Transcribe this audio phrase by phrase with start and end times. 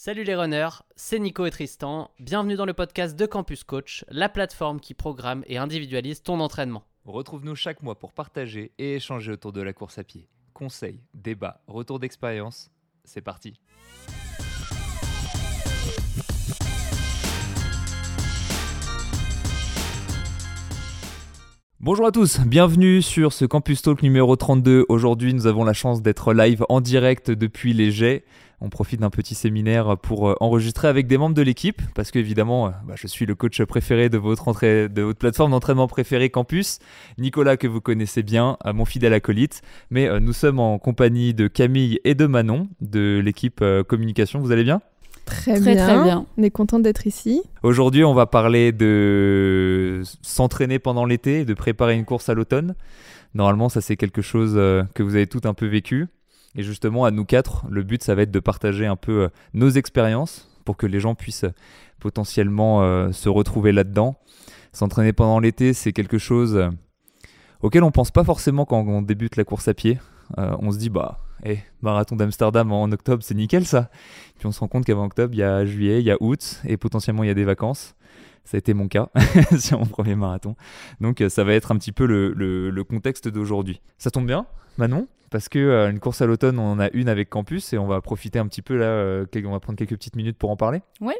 [0.00, 2.12] Salut les runners, c'est Nico et Tristan.
[2.20, 6.84] Bienvenue dans le podcast de Campus Coach, la plateforme qui programme et individualise ton entraînement.
[7.04, 10.28] Retrouve-nous chaque mois pour partager et échanger autour de la course à pied.
[10.54, 12.70] Conseils, débats, retours d'expérience,
[13.02, 13.58] c'est parti.
[21.80, 24.86] Bonjour à tous, bienvenue sur ce Campus Talk numéro 32.
[24.88, 28.24] Aujourd'hui, nous avons la chance d'être live en direct depuis les Jets.
[28.60, 32.66] On profite d'un petit séminaire pour euh, enregistrer avec des membres de l'équipe, parce qu'évidemment,
[32.66, 36.28] euh, bah, je suis le coach préféré de votre, entrée, de votre plateforme d'entraînement préférée
[36.28, 36.80] Campus,
[37.18, 39.62] Nicolas que vous connaissez bien, euh, mon fidèle acolyte.
[39.90, 44.40] Mais nous sommes en compagnie de Camille et de Manon de l'équipe communication.
[44.40, 44.80] Vous allez bien?
[45.24, 45.76] Très, bien.
[45.76, 46.26] très bien.
[46.36, 47.42] On est content d'être ici.
[47.62, 52.74] Aujourd'hui, on va parler de s'entraîner pendant l'été, de préparer une course à l'automne.
[53.34, 56.08] Normalement, ça c'est quelque chose que vous avez tout un peu vécu.
[56.54, 59.28] Et justement, à nous quatre, le but, ça va être de partager un peu euh,
[59.54, 61.54] nos expériences pour que les gens puissent euh,
[62.00, 64.18] potentiellement euh, se retrouver là-dedans.
[64.72, 66.70] S'entraîner pendant l'été, c'est quelque chose
[67.62, 69.98] auquel on pense pas forcément quand on débute la course à pied.
[70.36, 73.90] on se dit, bah, hey, marathon d'Amsterdam en octobre, c'est nickel ça.
[74.38, 76.60] Puis on se rend compte qu'avant octobre, il y a juillet, il y a août,
[76.64, 77.96] et potentiellement il y a des vacances.
[78.44, 79.08] Ça a été mon cas
[79.58, 80.54] sur mon premier marathon.
[81.00, 83.80] Donc ça va être un petit peu le, le contexte d'aujourd'hui.
[83.96, 84.46] Ça tombe bien,
[84.76, 85.08] Manon?
[85.30, 87.86] Parce que euh, une course à l'automne, on en a une avec Campus et on
[87.86, 90.56] va profiter un petit peu là, euh, on va prendre quelques petites minutes pour en
[90.56, 90.82] parler.
[91.00, 91.14] Oui.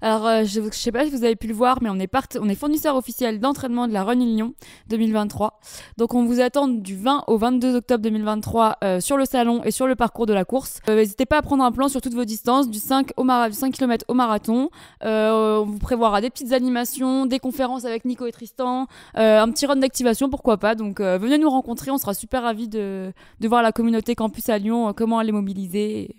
[0.00, 2.10] Alors, euh, je ne sais pas si vous avez pu le voir, mais on est,
[2.40, 4.54] on est fournisseur officiel d'entraînement de la Run Lyon
[4.88, 5.60] 2023.
[5.96, 9.86] Donc, on vous attend du 20 au 22 octobre 2023 sur le salon et sur
[9.86, 10.80] le parcours de la course.
[10.88, 14.04] N'hésitez pas à prendre un plan sur toutes vos distances, du 5, au 5 km
[14.08, 14.70] au marathon.
[15.02, 19.76] on vous prévoira des petites animations, des conférences avec Nico et Tristan, un petit run
[19.76, 20.74] d'activation, pourquoi pas.
[20.74, 24.58] Donc, venez nous rencontrer, on sera super ravis de, de voir la communauté campus à
[24.58, 26.16] Lyon, euh, comment elle est mobilisée.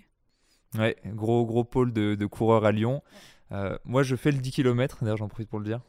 [0.78, 3.02] Ouais, gros, gros pôle de, coureurs à Lyon.
[3.52, 5.80] Euh, moi, je fais le 10 km, d'ailleurs, j'en profite pour le dire.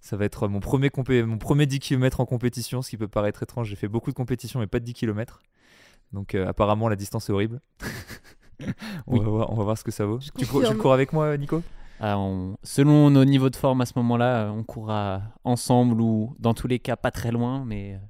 [0.00, 0.90] Ça va être mon premier,
[1.24, 3.68] mon premier 10 km en compétition, ce qui peut paraître étrange.
[3.68, 5.40] J'ai fait beaucoup de compétitions, mais pas de 10 km.
[6.12, 7.60] Donc, euh, apparemment, la distance est horrible.
[9.06, 10.18] on, va voir, on va voir ce que ça vaut.
[10.18, 11.62] Tu cours, avec moi, Nico?
[12.00, 12.16] Ah,
[12.62, 16.78] Selon nos niveaux de forme à ce moment-là, on courra ensemble ou dans tous les
[16.78, 18.00] cas pas très loin, mais,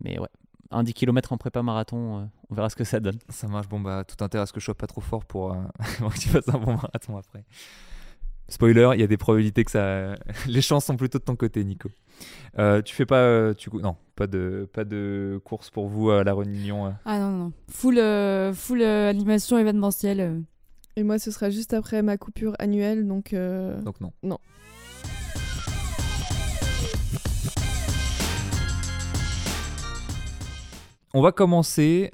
[0.00, 0.28] mais ouais,
[0.72, 3.18] un 10 km en prépa marathon, euh, on verra ce que ça donne.
[3.28, 5.52] Ça marche, bon bah tout intérêt à ce que je sois pas trop fort pour,
[5.52, 5.56] euh,
[6.10, 7.44] que tu fasses un bon marathon après.
[8.48, 10.14] Spoiler, il y a des probabilités que ça.
[10.46, 11.88] Les chances sont plutôt de ton côté, Nico.
[12.58, 16.34] Euh, tu fais pas, tu non, pas de pas de course pour vous à la
[16.34, 16.94] Réunion.
[17.04, 18.00] Ah non non, full
[18.54, 20.42] full animation événementielle.
[20.96, 23.34] Et moi, ce sera juste après ma coupure annuelle, donc.
[23.34, 24.12] Donc non.
[24.22, 24.38] Non.
[31.14, 32.10] On va commencer.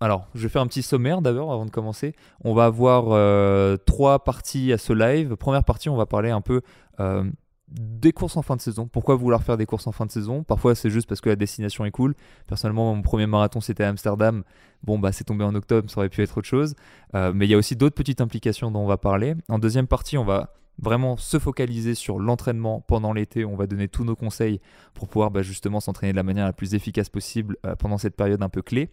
[0.00, 2.14] Alors, je vais faire un petit sommaire d'abord avant de commencer.
[2.44, 5.36] On va avoir euh, trois parties à ce live.
[5.36, 6.62] Première partie, on va parler un peu
[7.00, 7.24] euh,
[7.68, 8.86] des courses en fin de saison.
[8.86, 10.44] Pourquoi vouloir faire des courses en fin de saison?
[10.44, 12.14] Parfois, c'est juste parce que la destination est cool.
[12.46, 14.44] Personnellement, mon premier marathon, c'était Amsterdam.
[14.82, 16.74] Bon, bah, c'est tombé en octobre, ça aurait pu être autre chose.
[17.14, 19.34] Euh, mais il y a aussi d'autres petites implications dont on va parler.
[19.48, 23.44] En deuxième partie, on va vraiment se focaliser sur l'entraînement pendant l'été.
[23.44, 24.60] On va donner tous nos conseils
[24.94, 28.16] pour pouvoir bah, justement s'entraîner de la manière la plus efficace possible euh, pendant cette
[28.16, 28.90] période un peu clé.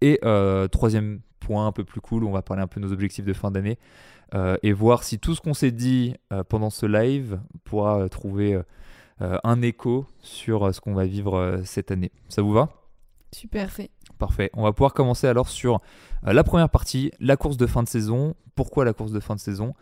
[0.00, 2.92] Et euh, troisième point un peu plus cool, on va parler un peu de nos
[2.92, 3.78] objectifs de fin d'année
[4.34, 6.14] euh, et voir si tout ce qu'on s'est dit
[6.48, 8.60] pendant ce live pourra trouver
[9.20, 12.12] un écho sur ce qu'on va vivre cette année.
[12.28, 12.68] Ça vous va?
[13.32, 13.90] Super fait.
[14.18, 14.50] Parfait.
[14.54, 15.80] On va pouvoir commencer alors sur
[16.24, 18.34] la première partie, la course de fin de saison.
[18.56, 19.74] Pourquoi la course de fin de saison?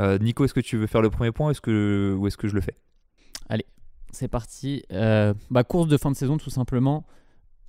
[0.00, 2.48] Euh, Nico, est-ce que tu veux faire le premier point est-ce que, ou est-ce que
[2.48, 2.74] je le fais?
[3.48, 3.66] Allez,
[4.10, 4.82] c'est parti.
[4.92, 7.06] Euh, bah, course de fin de saison, tout simplement,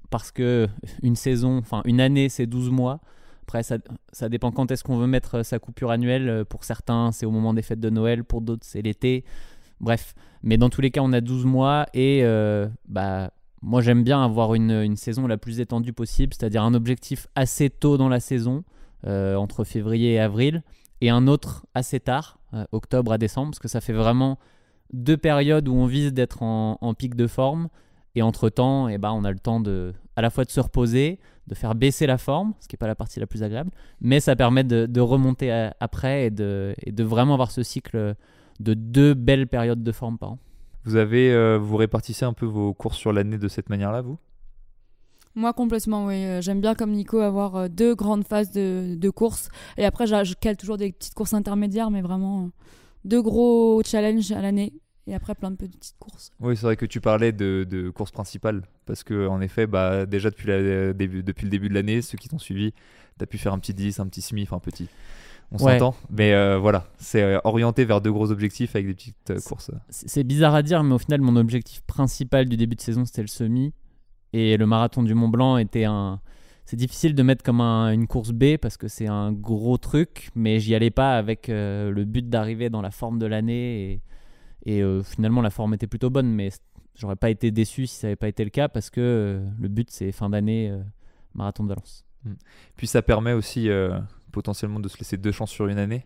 [0.10, 0.68] parce que
[1.04, 3.00] une saison, enfin une année, c'est 12 mois.
[3.44, 6.46] Après, ça, dépend quand est-ce qu'on veut mettre sa coupure annuelle.
[6.46, 8.24] Pour certains, c'est au moment des fêtes de Noël.
[8.24, 9.24] Pour d'autres, c'est l'été.
[9.80, 10.16] Bref.
[10.42, 11.86] Mais dans tous les cas, on a 12 mois.
[11.94, 13.30] Et euh, bah,
[13.66, 17.98] moi, j'aime bien avoir une, saison la plus étendue possible, c'est-à-dire un objectif assez tôt
[17.98, 18.64] dans la saison,
[19.04, 20.64] entre février et avril
[21.02, 24.40] et un autre assez tard, euh, octobre à décembre, parce que ça fait vraiment
[24.94, 27.70] deux périodes où on vise d'être en, pic de forme.
[28.16, 31.20] Et entre-temps, eh ben, on a le temps de, à la fois de se reposer,
[31.48, 34.22] de faire baisser la forme, ce qui n'est pas la partie la plus agréable, mais
[34.22, 38.16] ça permet de, remonter après et de, et de, vraiment avoir ce cycle
[38.62, 40.40] de deux belles périodes de forme par an.
[40.86, 44.20] Vous avez, euh, vous répartissez un peu vos courses sur l'année de cette manière-là, vous?
[45.34, 46.24] Moi, complètement, oui.
[46.24, 49.50] Euh, j'aime bien, comme Nico, avoir euh, deux grandes phases de, de course.
[49.78, 52.52] Et après, je cale toujours des petites courses intermédiaires, mais vraiment
[53.04, 54.74] deux gros challenges à l'année.
[55.08, 56.32] Et après, plein de petites courses.
[56.40, 58.62] Oui, c'est vrai que tu parlais de, de course principale.
[58.86, 62.18] Parce que en effet, bah, déjà depuis, la, début, depuis le début de l'année, ceux
[62.18, 62.74] qui t'ont suivi,
[63.18, 64.88] tu as pu faire un petit 10, un petit semi, enfin petit
[65.52, 65.96] on s'entend.
[66.10, 69.72] Mais euh, voilà, c'est euh, orienté vers deux gros objectifs avec des petites euh, courses.
[69.90, 73.22] C'est bizarre à dire, mais au final, mon objectif principal du début de saison, c'était
[73.22, 73.74] le semi.
[74.34, 76.20] Et le marathon du Mont Blanc était un.
[76.66, 80.60] C'est difficile de mettre comme une course B parce que c'est un gros truc, mais
[80.60, 84.02] j'y allais pas avec le but d'arriver dans la forme de l'année.
[84.66, 86.50] Et, et finalement, la forme était plutôt bonne, mais
[86.96, 89.92] j'aurais pas été déçu si ça n'avait pas été le cas parce que le but,
[89.92, 90.76] c'est fin d'année,
[91.36, 92.04] marathon de Valence.
[92.26, 92.34] Hmm.
[92.78, 93.70] Puis ça permet aussi
[94.36, 96.06] potentiellement de se laisser deux chances sur une année.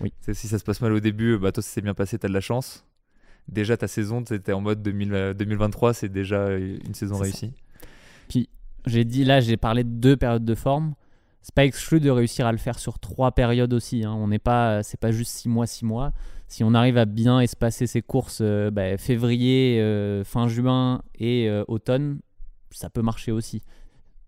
[0.00, 0.12] Oui.
[0.32, 2.28] Si ça se passe mal au début, bah toi, ça s'est bien passé, tu as
[2.28, 2.84] de la chance.
[3.48, 7.52] Déjà, ta saison, tu étais en mode 2023, euh, c'est déjà une saison réussie.
[8.28, 8.48] Puis,
[8.84, 10.94] j'ai dit là, j'ai parlé de deux périodes de forme.
[11.40, 14.04] C'est pas exclu de réussir à le faire sur trois périodes aussi.
[14.04, 14.12] Hein.
[14.12, 16.12] On n'est pas, c'est pas juste six mois, six mois.
[16.48, 21.48] Si on arrive à bien espacer ses courses, euh, bah, février, euh, fin juin et
[21.68, 22.18] automne,
[22.72, 23.62] ça peut marcher aussi.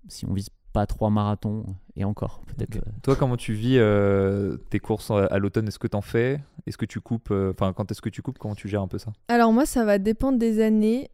[0.06, 1.64] Si on vise pas trois marathons
[1.96, 2.76] et encore peut-être.
[2.76, 2.90] Euh.
[3.02, 5.68] Toi, comment tu vis euh, tes courses à l'automne?
[5.68, 6.40] Est-ce que tu en fais?
[6.66, 8.88] Est-ce que tu coupes euh, Enfin, quand est-ce que tu coupes Comment tu gères un
[8.88, 9.12] peu ça?
[9.28, 11.08] Alors moi, ça va dépendre des années.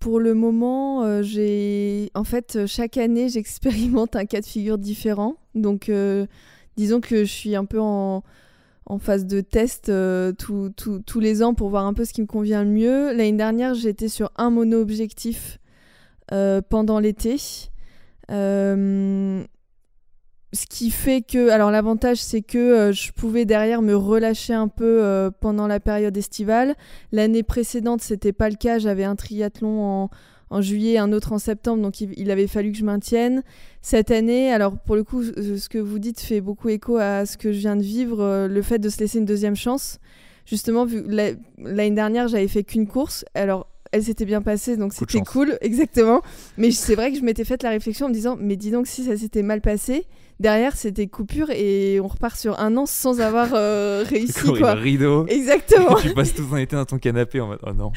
[0.00, 5.36] pour le moment, j'ai en fait chaque année, j'expérimente un cas de figure différent.
[5.54, 5.90] Donc,
[6.76, 8.22] disons que je suis un peu en
[8.86, 9.90] en phase de test
[10.36, 13.06] tous les ans pour voir un peu ce qui me convient le mieux.
[13.12, 15.60] L'année dernière, j'étais sur un mono-objectif
[16.68, 17.38] pendant l'été.
[18.30, 19.44] Euh,
[20.52, 24.68] ce qui fait que, alors l'avantage c'est que euh, je pouvais derrière me relâcher un
[24.68, 26.74] peu euh, pendant la période estivale.
[27.10, 30.10] L'année précédente c'était pas le cas, j'avais un triathlon en,
[30.50, 33.42] en, juillet, un autre en septembre, donc il, avait fallu que je maintienne.
[33.82, 37.36] Cette année, alors pour le coup, ce que vous dites fait beaucoup écho à ce
[37.36, 39.98] que je viens de vivre, le fait de se laisser une deuxième chance.
[40.46, 40.86] Justement,
[41.58, 46.20] l'année dernière j'avais fait qu'une course, alors elle s'était bien passée, donc c'était cool, exactement.
[46.58, 48.88] Mais c'est vrai que je m'étais faite la réflexion en me disant, mais dis donc,
[48.88, 50.06] si ça s'était mal passé,
[50.40, 54.52] derrière c'était coupure et on repart sur un an sans avoir euh, réussi.
[54.58, 54.74] quoi.
[54.74, 55.26] rideau.
[55.28, 55.94] Exactement.
[56.02, 57.92] tu passes tout un été dans ton canapé en mode, oh non.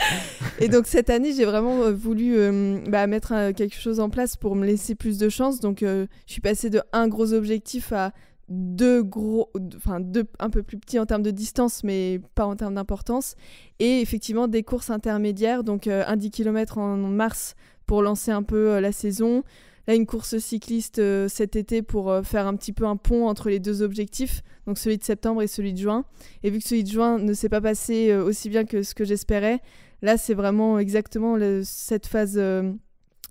[0.59, 4.35] et donc cette année, j'ai vraiment euh, voulu euh, bah, mettre quelque chose en place
[4.35, 5.59] pour me laisser plus de chance.
[5.61, 8.11] Donc je suis passée de un gros objectif à
[8.49, 12.55] deux gros, enfin deux un peu plus petits en termes de distance, mais pas en
[12.55, 13.35] termes d'importance.
[13.79, 17.55] Et effectivement des courses intermédiaires, donc euh, un 10 km en mars
[17.85, 19.43] pour lancer un peu euh, la saison.
[19.87, 23.49] Là, une course cycliste euh, cet été pour faire un petit peu un pont entre
[23.49, 26.05] les deux objectifs, donc celui de septembre et celui de juin.
[26.43, 29.05] Et vu que celui de juin ne s'est pas passé aussi bien que ce que
[29.05, 29.61] j'espérais,
[30.01, 32.37] là c'est vraiment exactement cette phase,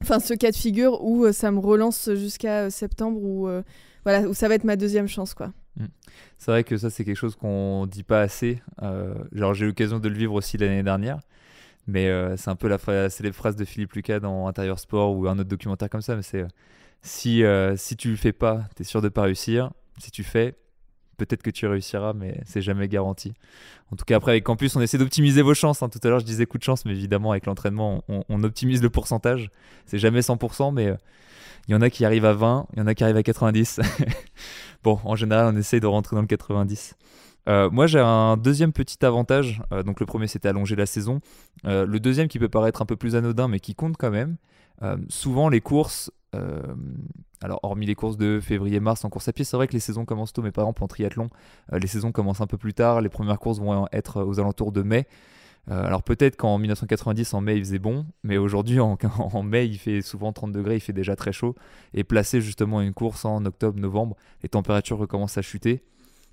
[0.01, 3.49] enfin ce cas de figure où ça me relance jusqu'à septembre où
[4.07, 5.49] voilà, où ça va être ma deuxième chance, quoi.
[5.75, 5.87] Mm.
[6.39, 8.63] C'est vrai que ça, c'est quelque chose qu'on dit pas assez.
[8.83, 11.19] Euh, genre, j'ai eu l'occasion de le vivre aussi l'année dernière.
[11.89, 12.79] Mais euh, c'est un peu la
[13.11, 16.15] c'est les phrases de Philippe Lucas dans Intérieur Sport ou un autre documentaire comme ça.
[16.15, 16.43] Mais c'est
[17.43, 19.73] euh, si, si tu le fais pas, tu es sûr de pas réussir.
[19.99, 20.55] Si tu fais,
[21.17, 23.35] peut-être que tu réussiras, mais c'est jamais garanti.
[23.93, 25.83] En tout cas, après, avec Campus, on essaie d'optimiser vos chances.
[25.83, 25.89] Hein.
[25.89, 28.91] Tout à l'heure, je disais coup de chance, mais évidemment, avec l'entraînement, on, optimise le
[28.91, 29.51] pourcentage.
[29.87, 30.95] C'est jamais 100%, mais
[31.69, 33.23] il y en a qui arrivent à 20, il y en a qui arrivent à
[33.23, 33.81] 90.
[34.85, 36.97] bon, en général, on essaye de rentrer dans le 90.
[37.49, 39.63] Euh, moi, j'ai un deuxième petit avantage.
[39.73, 41.21] Euh, donc, le premier, c'était allonger la saison.
[41.65, 44.37] Euh, le deuxième, qui peut paraître un peu plus anodin, mais qui compte quand même.
[45.09, 46.11] souvent, les courses,
[47.43, 50.05] alors hormis les courses de février-mars en course à pied, c'est vrai que les saisons
[50.05, 51.29] commencent tôt, mais par exemple en triathlon,
[51.73, 53.01] les saisons commencent un peu plus tard.
[53.01, 55.07] Les premières courses vont être aux alentours de mai.
[55.71, 58.97] Euh, alors peut-être qu'en 1990, en mai, il faisait bon, mais aujourd'hui, en,
[59.43, 61.55] mai, il fait souvent 30 degrés, il fait déjà très chaud.
[61.95, 65.83] Et placer justement une course en octobre, novembre, les températures recommencent à chuter.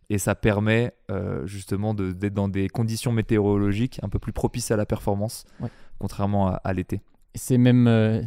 [0.09, 4.75] Et ça permet euh, justement d'être dans des conditions météorologiques un peu plus propices à
[4.75, 5.45] la performance,
[5.97, 7.01] contrairement à, l'été.
[7.35, 8.21] C'est même, euh,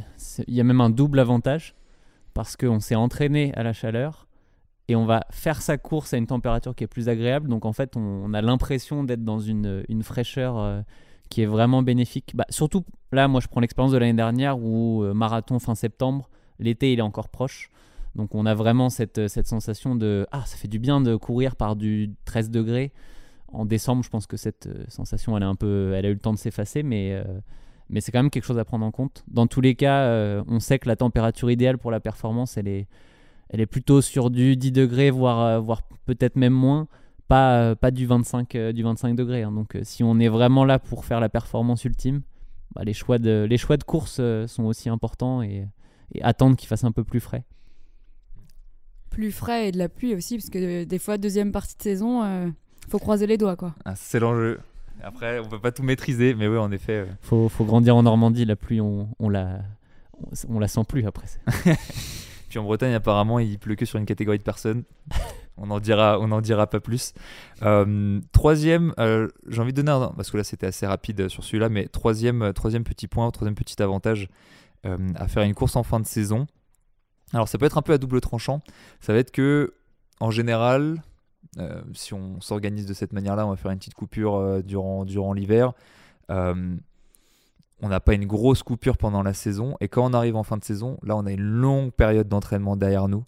[0.48, 1.76] il y a même un double avantage
[2.36, 4.28] parce qu'on s'est entraîné à la chaleur
[4.88, 7.48] et on va faire sa course à une température qui est plus agréable.
[7.48, 10.82] Donc en fait, on, a l'impression d'être dans une, fraîcheur euh,
[11.30, 12.32] qui est vraiment bénéfique.
[12.34, 16.28] Bah, surtout là, moi je prends l'expérience de l'année dernière où euh, marathon fin septembre,
[16.58, 17.70] l'été il est encore proche.
[18.14, 21.56] Donc on a vraiment cette, cette sensation de ah ça fait du bien de courir
[21.56, 22.92] par du 13 degrés.
[23.48, 26.14] En décembre, je pense que cette euh, sensation elle, est un peu, elle a eu
[26.14, 27.18] le temps de s'effacer, mais
[27.88, 29.24] mais c'est quand même quelque chose à prendre en compte.
[29.28, 32.88] Dans tous les cas, on sait que la température idéale pour la performance, elle est,
[33.48, 36.88] elle est plutôt sur du 10 degrés, voire, euh, voire peut-être même moins,
[37.28, 39.42] pas, euh, pas du 25, euh, du 25 degrés.
[39.42, 39.52] Hein.
[39.52, 42.22] Donc si on est vraiment là pour faire la performance ultime,
[42.74, 45.66] bah, les, choix de, les choix de course sont aussi importants et,
[46.22, 47.44] attendre qu'il fasse un peu plus frais.
[49.10, 52.24] Plus frais et de la pluie aussi, parce que des fois, deuxième partie de saison,
[52.24, 53.56] il faut croiser les doigts.
[53.56, 53.74] quoi.
[53.84, 54.60] Ah, c'est l'enjeu.
[55.02, 57.06] Après, on peut pas tout maîtriser, mais oui, en effet.
[57.22, 59.60] Faut, faut grandir en Normandie, la pluie, on, on la,
[60.48, 61.26] on la sent plus après.
[62.48, 64.84] Puis en Bretagne, apparemment, il pleut que sur une catégorie de personnes.
[65.56, 67.12] on n'en dira, on en dira pas plus.
[67.62, 71.44] Euh, troisième, euh, j'ai envie de donner un, parce que là c'était assez rapide sur
[71.44, 74.28] celui-là, mais troisième, euh, troisième petit point, troisième petit avantage
[75.16, 76.46] à faire une course en fin de saison.
[77.32, 78.60] Alors ça peut être un peu à double tranchant.
[79.00, 79.74] Ça va être que,
[80.20, 81.02] en général,
[81.94, 85.72] si on s'organise de cette manière-là, on va faire une petite coupure durant, durant l'hiver.
[86.28, 89.76] on n'a pas une grosse coupure pendant la saison.
[89.80, 92.76] Et quand on arrive en fin de saison, là, on a une longue période d'entraînement
[92.76, 93.24] derrière nous.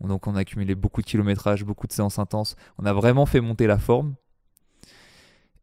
[0.00, 2.56] Donc on a accumulé beaucoup de kilométrage, beaucoup de séances intenses.
[2.78, 4.14] On a vraiment fait monter la forme.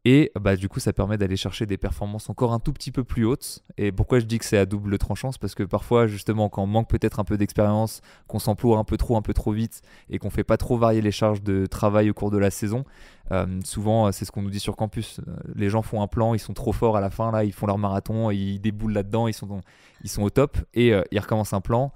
[0.03, 3.03] Et bah, du coup, ça permet d'aller chercher des performances encore un tout petit peu
[3.03, 3.63] plus hautes.
[3.77, 5.29] Et pourquoi je dis que c'est à double tranchant?
[5.39, 8.97] Parce que parfois, justement, quand on manque peut-être un peu d'expérience, qu'on s'emploie un peu
[8.97, 12.09] trop, un peu trop vite, et qu'on fait pas trop varier les charges de travail
[12.09, 12.83] au cours de la saison,
[13.31, 15.19] euh, souvent, c'est ce qu'on nous dit sur campus.
[15.19, 17.53] Euh, les gens font un plan, ils sont trop forts à la fin, là, ils
[17.53, 19.61] font leur marathon, ils déboulent là-dedans, ils sont,
[20.03, 21.93] ils sont au top, et euh, ils recommencent un plan,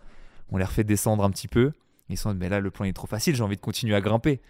[0.51, 1.71] on les refait descendre un petit peu,
[2.09, 4.41] ils sont mais là le plan est trop facile, j'ai envie de continuer à grimper.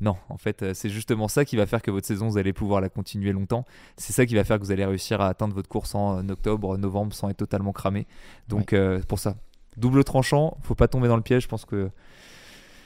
[0.00, 2.52] Non, en fait, euh, c'est justement ça qui va faire que votre saison, vous allez
[2.52, 3.64] pouvoir la continuer longtemps.
[3.96, 6.76] C'est ça qui va faire que vous allez réussir à atteindre votre course en octobre,
[6.76, 8.06] novembre sans être totalement cramé.
[8.48, 9.36] Donc euh, pour ça,
[9.76, 11.44] double tranchant, faut pas tomber dans le piège.
[11.44, 11.90] Je pense que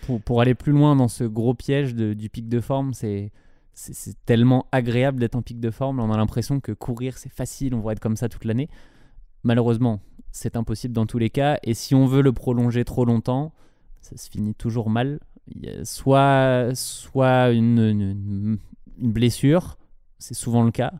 [0.02, 3.32] pour, pour aller plus loin dans ce gros piège du pic de forme, c'est
[3.80, 6.00] c'est tellement agréable d'être en pic de forme.
[6.00, 8.68] On a l'impression que courir c'est facile, on va être comme ça toute l'année.
[9.44, 10.00] Malheureusement,
[10.32, 11.58] c'est impossible dans tous les cas.
[11.62, 13.52] Et si on veut le prolonger trop longtemps,
[14.00, 15.20] ça se finit toujours mal.
[15.84, 18.58] Soit soit une,
[18.98, 19.78] blessure,
[20.18, 20.92] c'est souvent le cas,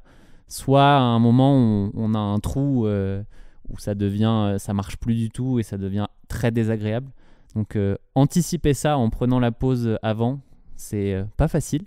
[0.47, 3.23] soit à un moment où on a un trou euh,
[3.69, 7.11] où ça devient, ça marche plus du tout et ça devient très désagréable.
[7.55, 10.41] Donc euh, anticiper ça en prenant la pause avant,
[10.77, 11.83] c'est euh, pas facile,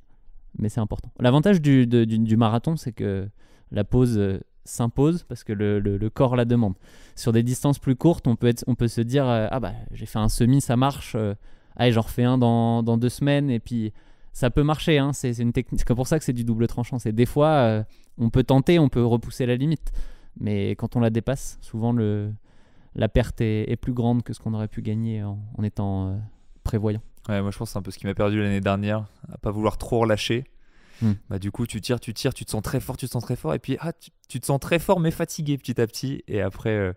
[0.58, 1.12] mais c'est important.
[1.20, 3.28] L'avantage du, du, marathon, c'est que
[3.72, 4.20] la pause
[4.66, 6.76] s'impose parce que le, corps la demande.
[7.16, 9.74] Sur des distances plus courtes, on peut, être, on peut se dire euh, Ah bah
[9.92, 11.34] j'ai fait un semi, ça marche, euh,
[11.76, 13.94] allez, j'en refais un dans, dans, deux semaines, et puis
[14.34, 14.98] ça peut marcher.
[14.98, 15.82] Hein, c'est une technique.
[15.86, 17.00] C'est pour ça que c'est du double tranchant.
[17.00, 17.84] C'est des fois, euh,
[18.18, 19.92] on peut tenter, on peut repousser la limite,
[20.40, 22.32] mais quand on la dépasse, souvent le,
[22.96, 26.20] la perte est, plus grande que ce qu'on aurait pu gagner en, étant
[26.64, 27.02] prévoyant.
[27.30, 29.38] Ouais, moi je pense que c'est un peu ce qui m'a perdu l'année dernière, à
[29.38, 30.46] pas vouloir trop relâcher.
[31.02, 31.14] Hmm.
[31.30, 33.24] Bah, du coup, tu tires, tu tires, tu te sens très fort, tu te sens
[33.24, 33.92] très fort, et puis ah,
[34.28, 36.94] tu, te sens très fort mais fatigué petit à petit, et après, euh,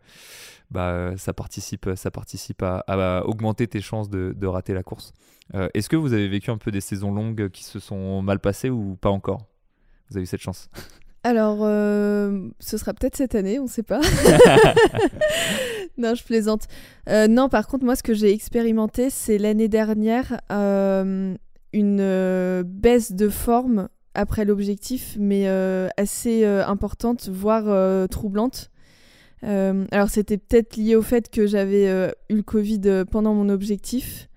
[0.70, 5.12] bah, ça participe, ça participe à, augmenter tes chances de, rater la course.
[5.54, 8.38] Euh, est-ce que vous avez vécu un peu des saisons longues qui se sont mal
[8.38, 9.46] passées ou pas encore?
[10.10, 10.68] Vous avez eu cette chance?
[11.22, 14.00] Alors, euh, ce sera peut-être cette année, on ne sait pas.
[15.98, 16.66] non, je plaisante.
[17.08, 20.38] non, par contre, moi, ce que j'ai expérimenté, c'est l'année dernière
[21.74, 28.70] une baisse de forme après l'objectif, mais euh, assez euh, importante, voire euh, troublante.
[29.42, 31.86] alors c'était peut-être lié au fait que j'avais
[32.30, 34.30] eu le Covid pendant mon objectif.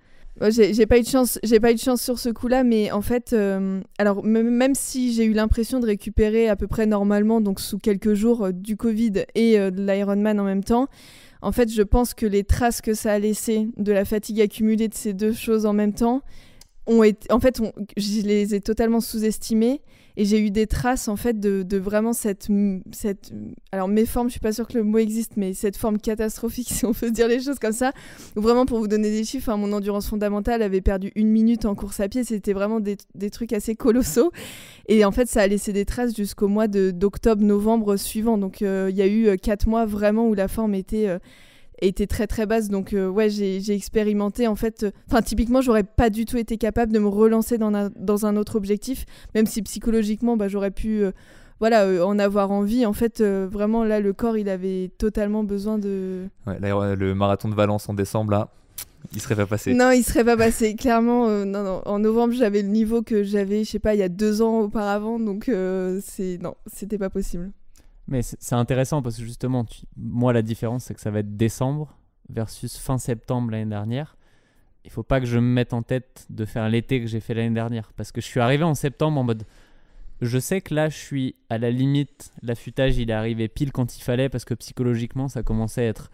[0.50, 3.02] J'ai pas eu de chance, j'ai pas eu de chance sur ce coup-là, mais en
[3.02, 3.34] fait,
[3.98, 8.16] alors même si j'ai eu l'impression de récupérer à peu près normalement, donc sous quelques
[8.16, 10.90] jours du Covid et de l'Ironman en même temps,
[11.42, 14.90] en fait, je pense que les traces que ça a laissé de la fatigue accumulée
[14.90, 16.22] de ces deux choses en même temps,
[16.88, 17.62] en fait,
[17.98, 19.82] je les ai totalement sous-estimés
[20.20, 22.48] et j'ai eu des traces en fait de, vraiment cette,
[22.92, 23.32] cette,
[23.72, 26.86] alors méforme, je suis pas sûre que le mot existe, mais cette forme catastrophique, si
[26.86, 27.92] on peut dire les choses comme ça.
[28.36, 31.76] vraiment, pour vous donner des chiffres, hein, mon endurance fondamentale avait perdu une minute en
[31.76, 32.98] course à pied, c'était vraiment des,
[33.30, 34.32] trucs assez colossaux.
[34.88, 38.40] Et en fait, ça a laissé des traces jusqu'au mois d'octobre-novembre suivant.
[38.40, 41.20] Donc, euh, il y a eu euh, quatre mois vraiment où la forme était euh,
[41.82, 42.70] était très très basse.
[42.70, 44.84] Donc euh, ouais, j'ai expérimenté en fait.
[44.84, 48.26] Euh, enfin, typiquement, j'aurais pas du tout été capable de me relancer dans un, dans
[48.26, 49.06] un autre objectif,
[49.36, 51.12] même si psychologiquement, bah, j'aurais pu euh,
[51.60, 52.86] voilà, en avoir envie.
[52.86, 56.28] En fait, vraiment, là, le corps, il avait totalement besoin de...
[56.46, 58.50] Ouais, le marathon de Valence en décembre, là,
[59.14, 59.74] il serait pas passé.
[59.74, 60.76] Non, il serait pas passé.
[60.80, 61.82] Clairement, non, non.
[61.86, 64.60] En novembre, j'avais le niveau que j'avais, je sais pas, il y a deux ans
[64.60, 65.20] auparavant.
[65.20, 65.50] Donc,
[66.02, 67.50] c'est non, c'était pas possible.
[68.08, 69.66] Mais c'est intéressant parce que justement,
[69.98, 71.98] moi, la différence, c'est que ça va être décembre
[72.30, 74.16] versus fin septembre l'année dernière.
[74.86, 77.34] Il faut pas que je me mette en tête de faire l'été que j'ai fait
[77.34, 79.44] l'année dernière parce que je suis arrivé en septembre en mode.
[80.22, 82.32] Je sais que là, je suis à la limite.
[82.42, 86.10] L'affûtage, il est arrivé pile quand il fallait parce que psychologiquement, ça commençait à être.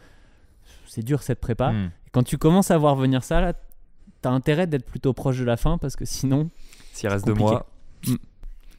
[0.88, 1.71] C'est dur cette prépa.
[1.71, 1.91] Hmm.
[2.12, 3.53] quand tu commences à voir venir ça, là,
[4.23, 6.50] as intérêt d'être plutôt proche de la fin parce que sinon.
[6.93, 7.67] S'il reste deux mois.
[8.07, 8.15] Hmm.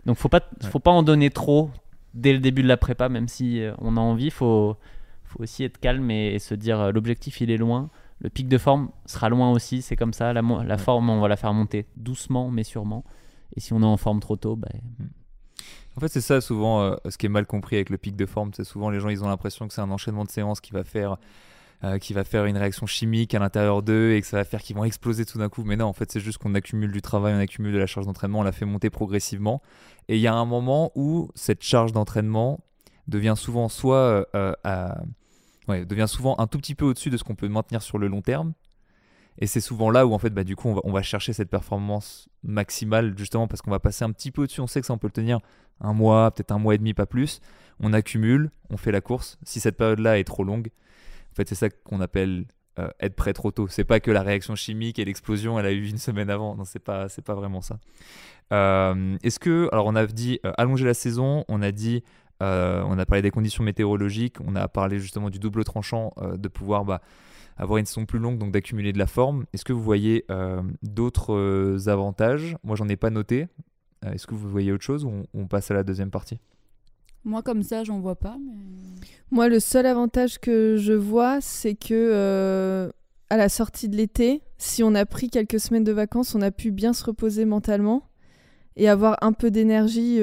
[0.06, 1.70] Donc faut pas, faut pas en donner trop
[2.14, 4.76] dès le début de la prépa, même si euh, on a envie, il faut,
[5.24, 7.90] faut aussi être calme et, se dire euh, l'objectif il est loin.
[8.20, 10.32] Le pic de forme sera loin aussi, c'est comme ça.
[10.32, 13.04] La, la forme, on va la faire monter doucement, mais sûrement.
[13.56, 14.68] Et si on est en forme trop tôt, bah...
[15.96, 18.26] En fait, c'est ça souvent euh, ce qui est mal compris avec le pic de
[18.26, 18.52] forme.
[18.54, 20.84] C'est souvent les gens, ils ont l'impression que c'est un enchaînement de séances qui va
[20.84, 21.18] faire
[21.84, 24.62] euh, qui va faire une réaction chimique à l'intérieur d'eux et que ça va faire
[24.62, 25.62] qu'ils vont exploser tout d'un coup.
[25.64, 28.06] Mais non, en fait, c'est juste qu'on accumule du travail, on accumule de la charge
[28.06, 29.62] d'entraînement, on la fait monter progressivement.
[30.08, 32.60] Et il y a un moment où cette charge d'entraînement
[33.06, 34.26] devient souvent soit
[35.68, 38.08] ouais, devient souvent un tout petit peu au-dessus de ce qu'on peut maintenir sur le
[38.08, 38.54] long terme.
[39.38, 41.32] Et c'est souvent là où en fait bah, du coup on va, on va chercher
[41.32, 44.60] cette performance maximale justement parce qu'on va passer un petit peu au-dessus.
[44.60, 45.40] On sait que ça on peut le tenir
[45.80, 47.40] un mois, peut-être un mois et demi, pas plus.
[47.80, 49.38] On accumule, on fait la course.
[49.42, 50.70] Si cette période-là est trop longue,
[51.34, 52.46] en fait c'est ça qu'on appelle
[52.78, 53.66] euh, être prêt trop tôt.
[53.68, 56.54] C'est pas que la réaction chimique et l'explosion elle a eu une semaine avant.
[56.54, 57.78] Non c'est pas c'est pas vraiment ça.
[58.52, 62.04] Euh, est-ce que alors on a dit euh, allonger la saison, on a dit
[62.40, 66.84] on a parlé des conditions météorologiques, on a parlé justement du double tranchant de pouvoir
[66.84, 67.00] bah,
[67.56, 69.46] avoir une saison plus longue, donc d'accumuler de la forme.
[69.54, 70.26] Est-ce que vous voyez
[70.82, 72.58] d'autres avantages?
[72.62, 73.46] Moi, j'en ai pas noté.
[74.04, 76.38] Est-ce que vous voyez autre chose ou on, passe à la deuxième partie?
[77.24, 78.36] Moi, comme ça, j'en vois pas.
[79.30, 82.90] Moi, le seul avantage que je vois, c'est que
[83.30, 86.50] à la sortie de l'été, si on a pris quelques semaines de vacances, on a
[86.50, 88.02] pu bien se reposer mentalement
[88.76, 90.20] et avoir un peu d'énergie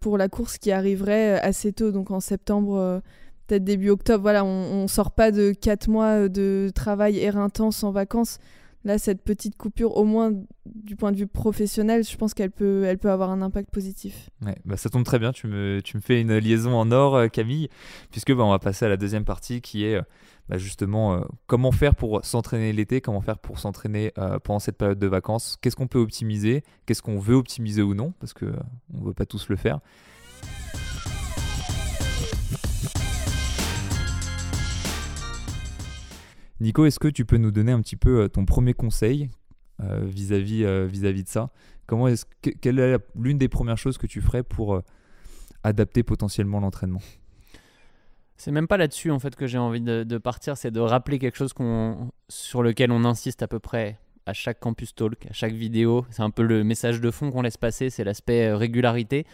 [0.00, 3.00] pour la course qui arriverait assez tôt, donc en septembre
[3.46, 4.22] peut-être début octobre.
[4.22, 8.38] Voilà, on, on sort pas de quatre mois de travail éreintant sans vacances.
[8.82, 10.32] Là, cette petite coupure, au moins
[10.64, 14.30] du point de vue professionnel, je pense qu'elle peut, elle peut avoir un impact positif.
[14.40, 17.14] Ouais, bah ça tombe très bien, tu me, tu me fais une liaison en or,
[17.14, 17.68] euh, Camille,
[18.10, 20.02] puisque bah, on va passer à la deuxième partie qui est euh,
[20.48, 24.12] bah, justement euh, comment faire pour s'entraîner l'été, comment faire pour s'entraîner
[24.44, 28.14] pendant cette période de vacances, qu'est-ce qu'on peut optimiser, qu'est-ce qu'on veut optimiser ou non,
[28.18, 29.80] parce qu'on ne veut pas tous le faire.
[36.60, 39.30] Nico, est-ce que tu peux nous donner un petit peu euh, ton premier conseil
[39.82, 41.50] euh, vis-à-vis euh, vis-à-vis de ça?
[41.86, 42.26] Comment est-ce
[42.60, 44.80] quelle est l'une des premières choses que tu ferais pour
[45.64, 47.00] adapter potentiellement l'entraînement?
[48.36, 51.36] C'est même pas là-dessus en fait que j'ai envie de, partir, c'est de rappeler quelque
[51.36, 51.52] chose
[52.28, 56.06] sur lequel on insiste à peu près à chaque campus talk, à chaque vidéo.
[56.10, 59.26] C'est un peu le message de fond qu'on laisse passer, c'est l'aspect régularité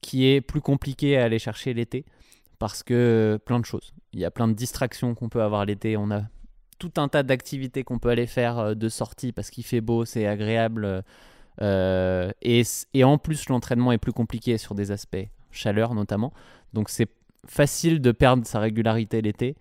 [0.00, 2.04] qui est plus compliqué à aller chercher l'été
[2.60, 3.92] parce que plein de choses.
[4.12, 5.96] Il y a plein de distractions qu'on peut avoir l'été.
[5.96, 6.22] On a
[6.80, 10.04] tout un tas d'activités qu'on peut aller faire euh, de sortie parce qu'il fait beau,
[10.04, 11.04] c'est agréable.
[11.62, 12.62] Euh, et,
[12.94, 16.32] et, en plus, l'entraînement est plus compliqué sur des aspects, chaleur notamment.
[16.72, 17.08] Donc c'est
[17.46, 19.56] facile de perdre sa régularité l'été.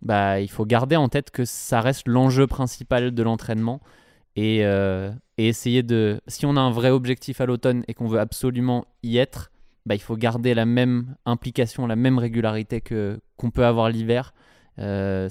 [0.00, 3.80] Bah, il faut garder en tête que ça reste l'enjeu principal de l'entraînement
[4.36, 6.20] et, euh, essayer de...
[6.26, 9.50] Si on a un vrai objectif à l'automne et qu'on veut absolument y être,
[9.86, 14.34] bah, il faut garder la même implication, la même régularité que qu'on peut avoir l'hiver.
[14.78, 15.28] Euh,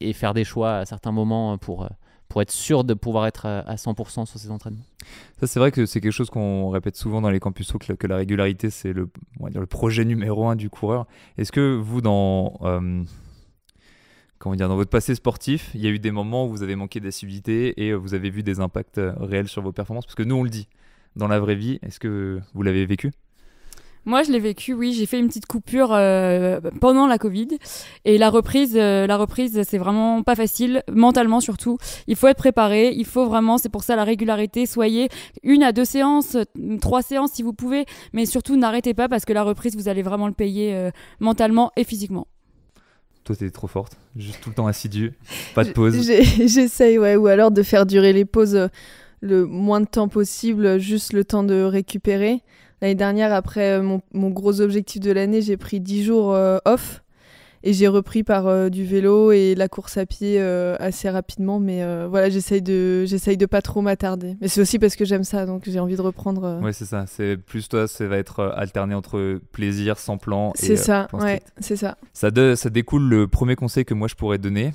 [0.00, 1.88] et faire des choix à certains moments pour,
[2.28, 4.84] pour être sûr de pouvoir être à 100% sur ces entraînements.
[5.40, 8.06] Ça, c'est vrai que c'est quelque chose qu'on répète souvent dans les campus que, que
[8.06, 9.08] la régularité, c'est le,
[9.40, 11.06] le projet numéro un du coureur.
[11.38, 13.02] Est-ce que vous, dans, euh,
[14.38, 16.76] comment dire, dans votre passé sportif, il y a eu des moments où vous avez
[16.76, 20.06] manqué d'assiduité et vous avez vu des impacts euh, réels sur vos performances?
[20.06, 20.68] Parce que nous, on le dit
[21.14, 21.78] dans la vraie vie.
[21.82, 23.12] Est-ce que vous l'avez vécu?
[24.06, 24.92] Moi, je l'ai vécu, oui.
[24.92, 27.48] J'ai fait une petite coupure euh, pendant la Covid.
[28.04, 31.76] Et la reprise, euh, la reprise, c'est vraiment pas facile, mentalement surtout.
[32.06, 32.92] Il faut être préparé.
[32.92, 34.64] Il faut vraiment, c'est pour ça la régularité.
[34.64, 35.08] Soyez
[35.42, 36.36] une à deux séances,
[36.80, 37.84] trois séances si vous pouvez.
[38.12, 41.72] Mais surtout, n'arrêtez pas parce que la reprise, vous allez vraiment le payer euh, mentalement
[41.76, 42.28] et physiquement.
[43.24, 43.98] Toi, t'es trop forte.
[44.14, 45.14] Juste tout le temps assidu.
[45.56, 46.00] Pas de pause.
[46.46, 47.16] J'essaye, ouais.
[47.16, 48.68] Ou alors de faire durer les pauses
[49.20, 52.42] le moins de temps possible, juste le temps de récupérer.
[52.82, 57.02] L'année dernière, après euh, mon, gros objectif de l'année, j'ai pris 10 jours euh, off
[57.62, 61.58] et j'ai repris par euh, du vélo et la course à pied assez rapidement.
[61.58, 64.36] Mais voilà, j'essaye de, j'essaye de pas trop m'attarder.
[64.40, 66.60] Mais c'est aussi parce que j'aime ça, donc j'ai envie de reprendre.
[66.62, 67.06] Oui, c'est ça.
[67.06, 70.52] C'est plus toi, ça va être alterné entre plaisir, sans plan.
[70.54, 71.96] C'est ça, ouais, c'est ça.
[72.12, 74.72] Ça, ça découle le premier conseil que moi je pourrais donner.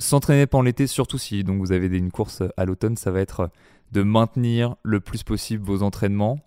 [0.00, 3.50] S'entraîner pendant l'été, surtout si donc vous avez une course à l'automne, ça va être
[3.92, 6.38] de maintenir le plus possible vos entraînements.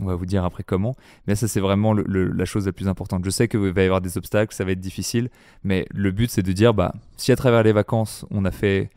[0.00, 0.94] On va vous dire après comment.
[1.26, 3.24] Mais ça, c'est vraiment la chose la plus importante.
[3.24, 5.28] Je sais qu'il va y avoir des obstacles, ça va être difficile.
[5.62, 8.90] Mais le but, c'est de dire, bah, si à travers les vacances, on a fait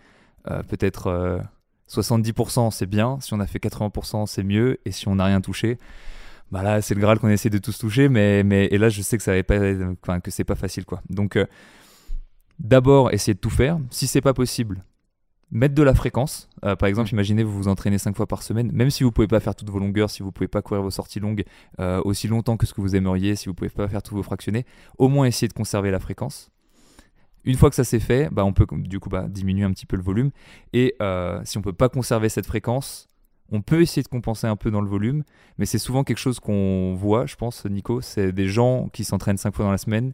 [0.49, 1.41] euh, peut-être
[1.89, 3.17] 70%, euh, c'est bien.
[3.19, 4.79] Si on a fait 80%, c'est mieux.
[4.85, 5.77] Et si on n'a rien touché,
[6.51, 8.07] bah là, c'est le Graal qu'on essaie de tous toucher.
[8.07, 9.59] Mais, mais, et là, je sais que, ça pas,
[10.03, 10.85] enfin, que c'est pas facile.
[10.85, 11.01] quoi.
[11.09, 11.45] Donc, euh,
[12.59, 13.77] d'abord, essayer de tout faire.
[13.89, 14.83] Si c'est pas possible,
[15.53, 16.49] mettre de la fréquence.
[16.65, 19.27] Euh, par exemple, imaginez vous vous entraînez 5 fois par semaine, même si vous pouvez
[19.27, 21.45] pas faire toutes vos longueurs, si vous pouvez pas courir vos sorties longues
[21.79, 24.23] euh, aussi longtemps que ce que vous aimeriez, si vous pouvez pas faire tous vos
[24.23, 24.65] fractionnés,
[24.97, 26.49] au moins essayer de conserver la fréquence.
[27.45, 29.85] Une fois que ça s'est fait, bah, on peut du coup bah, diminuer un petit
[29.85, 30.31] peu le volume.
[30.71, 33.07] Et euh, si on peut pas conserver cette fréquence,
[33.51, 35.23] on peut essayer de compenser un peu dans le volume,
[35.57, 38.01] mais c'est souvent quelque chose qu'on voit, je pense, Nico.
[38.01, 40.13] C'est des gens qui s'entraînent 5 fois dans la semaine,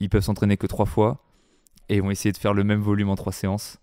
[0.00, 1.18] ils peuvent s'entraîner que 3 fois
[1.88, 3.78] et vont essayer de faire le même volume en trois séances.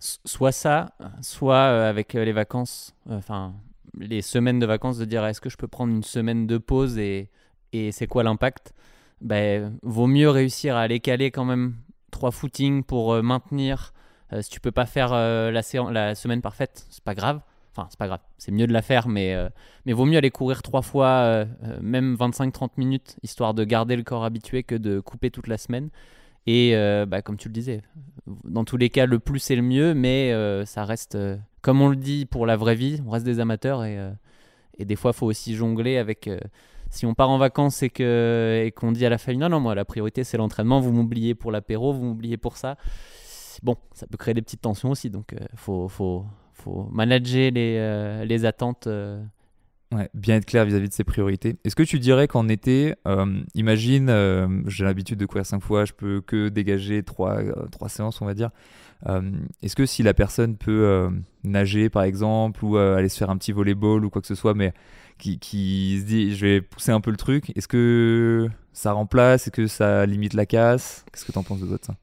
[0.00, 3.54] Soit ça, soit euh, avec euh, les vacances, euh, enfin
[3.98, 6.96] les semaines de vacances, de dire est-ce que je peux prendre une semaine de pause
[6.98, 7.28] et,
[7.72, 8.72] et c'est quoi l'impact?
[9.20, 11.74] Ben, Vaut mieux réussir à aller caler quand même
[12.10, 13.92] trois footings pour maintenir.
[14.42, 17.40] Si tu peux pas faire la, la semaine parfaite, c'est pas grave.
[17.72, 19.36] Enfin, c'est pas grave, c'est mieux de la faire, mais,
[19.86, 21.44] mais vaut mieux aller courir trois fois,
[21.80, 25.90] même 25-30 minutes, histoire de garder le corps habitué que de couper toute la semaine.
[26.46, 27.82] Et euh, bah, comme tu le disais,
[28.44, 31.80] dans tous les cas, le plus c'est le mieux, mais euh, ça reste, euh, comme
[31.80, 33.98] on le dit pour la vraie vie, on reste des amateurs et,
[34.78, 36.28] et des fois, il faut aussi jongler avec.
[36.88, 39.84] si on part en vacances et qu'on dit à la famille, non, non, moi, la
[39.84, 42.76] priorité c'est l'entraînement, vous m'oubliez pour l'apéro, vous m'oubliez pour ça.
[43.62, 46.24] Bon, ça peut créer des petites tensions aussi, donc il faut, faut,
[46.54, 48.88] faut manager les, les attentes.
[49.92, 51.56] Euh, Ouais, bien être clair vis-à-vis de ses priorités.
[51.64, 55.84] Est-ce que tu dirais qu'en été, euh, imagine, euh, j'ai l'habitude de courir 5 fois,
[55.84, 57.42] je peux que dégager 3,
[57.88, 58.50] séances, on va dire.
[59.08, 59.22] Euh,
[59.62, 61.10] Est-ce que si la personne peut euh,
[61.42, 64.34] nager, par exemple, ou euh, aller se faire un petit volleyball ou quoi que ce
[64.34, 64.72] soit, mais
[65.18, 69.42] qui, se dit, je vais pousser un peu le truc, est-ce que ça remplace?
[69.42, 71.04] Est-ce que ça limite la casse?
[71.12, 71.94] Qu'est-ce que tu en penses de toi ça?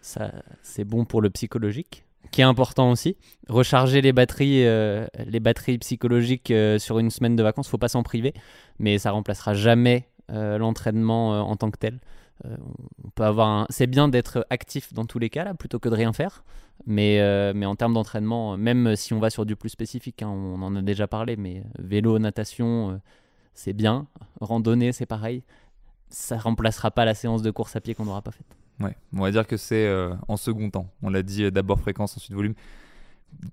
[0.00, 3.16] Ça, c'est bon pour le psychologique, qui est important aussi.
[3.48, 7.88] Recharger les batteries, euh, les batteries psychologiques euh, sur une semaine de vacances, faut pas
[7.88, 8.34] s'en priver,
[8.78, 12.00] mais ça remplacera jamais euh, l'entraînement en tant que tel.
[12.42, 13.66] On peut avoir un...
[13.70, 16.44] C'est bien d'être actif dans tous les cas là, plutôt que de rien faire.
[16.84, 17.20] Mais,
[17.54, 20.74] mais en termes d'entraînement, même si on va sur du plus spécifique, hein, on en
[20.74, 23.00] a déjà parlé, mais vélo, natation,
[23.54, 24.08] c'est bien.
[24.40, 25.44] Randonnée, c'est pareil.
[26.10, 28.56] Ça remplacera pas la séance de course à pied qu'on n'aura pas faite.
[28.80, 30.90] Ouais, on va dire que c'est euh, en second temps.
[31.02, 32.54] On l'a dit euh, d'abord fréquence, ensuite volume.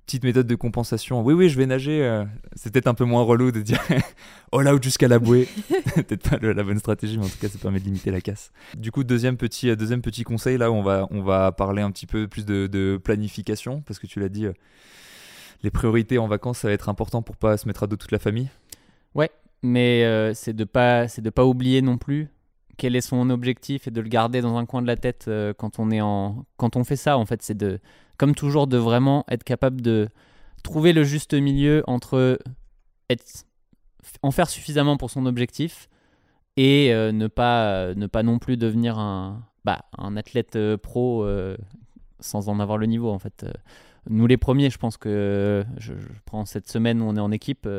[0.06, 1.24] Petite méthode de compensation.
[1.24, 2.04] Oui, oui, je vais nager.
[2.04, 2.24] euh,
[2.56, 3.80] c'est peut-être un peu moins relou de dire
[4.52, 5.48] all out jusqu'à la bouée.
[5.96, 8.22] peut-être pas le- la bonne stratégie, mais en tout cas, ça permet de limiter la
[8.22, 8.52] casse.
[8.78, 11.92] Du coup, deuxième petit, euh, deuxième petit conseil, là, on va, on va parler un
[11.92, 14.54] petit peu plus de, de planification, parce que tu l'as dit, euh,
[15.64, 18.12] les priorités en vacances, ça va être important pour pas se mettre à dos toute
[18.12, 18.50] la famille.
[19.64, 22.30] mais euh, c'est de pas c'est de pas oublier non plus
[22.82, 25.54] quel est son objectif et de le garder dans un coin de la tête euh,
[25.56, 27.80] quand on est en quand on fait ça en fait c'est de
[28.18, 30.10] comme toujours de vraiment être capable de
[30.64, 32.40] trouver le juste milieu entre
[33.08, 33.46] être
[34.24, 35.90] en faire suffisamment pour son objectif
[36.58, 41.24] et euh, ne pas euh, ne pas non plus devenir un bah, un athlète pro
[42.20, 43.46] sans en avoir le niveau en fait.
[44.10, 45.94] Nous les premiers je pense que je,
[46.26, 47.70] prends cette semaine où on est en équipe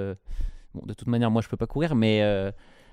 [0.75, 2.23] Bon, de toute manière, moi, je peux pas courir, mais,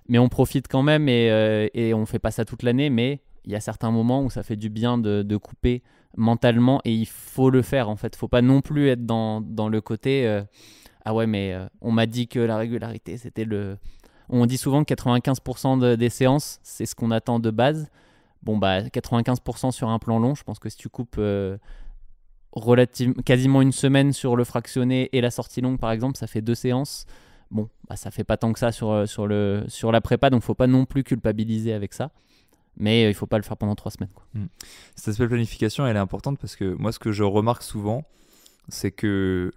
[0.10, 2.89] mais on profite quand même et, euh, et on fait pas ça toute l'année.
[2.89, 5.82] Mais il y a certains moments où ça fait du bien de, couper
[6.17, 8.15] mentalement et il faut le faire en fait.
[8.15, 10.41] Faut pas non plus être dans, le côté euh,
[11.06, 13.78] ah ouais, mais euh, on m'a dit que la régularité c'était le.
[14.28, 17.89] On dit souvent que 95% de- des séances c'est ce qu'on attend de base.
[18.41, 21.15] Bon, bah 95% sur un plan long, je pense que si tu coupes.
[21.19, 21.58] euh,
[22.52, 26.41] relative- quasiment une semaine sur le fractionné et la sortie longue par exemple ça fait
[26.41, 27.06] deux séances
[27.51, 30.29] bon, bah, ça fait pas tant que ça sur, euh, sur, le, sur la prépa,
[30.29, 32.12] donc faut pas non plus culpabiliser avec ça.
[32.77, 34.12] Mais euh, il faut pas le faire pendant trois semaines.
[34.13, 34.25] Quoi.
[34.95, 38.05] Cet aspect planification, elle est importante parce que moi, ce que je remarque souvent,
[38.69, 39.51] c'est que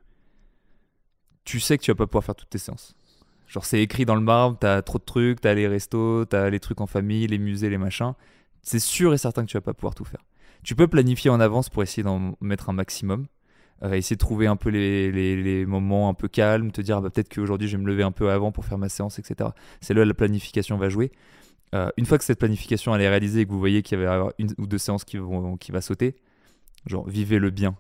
[1.45, 2.95] tu sais que tu vas pas pouvoir faire toutes tes séances.
[3.47, 6.59] Genre, c'est écrit dans le marbre, t'as trop de trucs, t'as les restos, t'as les
[6.59, 8.15] trucs en famille, les musées, les machins.
[8.63, 10.25] C'est sûr et certain que tu vas pas pouvoir tout faire.
[10.63, 13.27] Tu peux planifier en avance pour essayer d'en mettre un maximum.
[13.85, 17.11] Euh, essayer de trouver un peu les, moments un peu calmes, te dire ah bah,
[17.11, 19.51] peut-être qu'aujourd'hui je vais me lever un peu avant pour faire ma séance, etc.
[19.81, 21.11] C'est là la planification va jouer.
[21.75, 24.05] Euh, une fois que cette planification elle est réalisée et que vous voyez qu'il y
[24.05, 26.17] avoir une ou deux séances qui vont qui va sauter,
[26.87, 27.77] genre vivez le bien.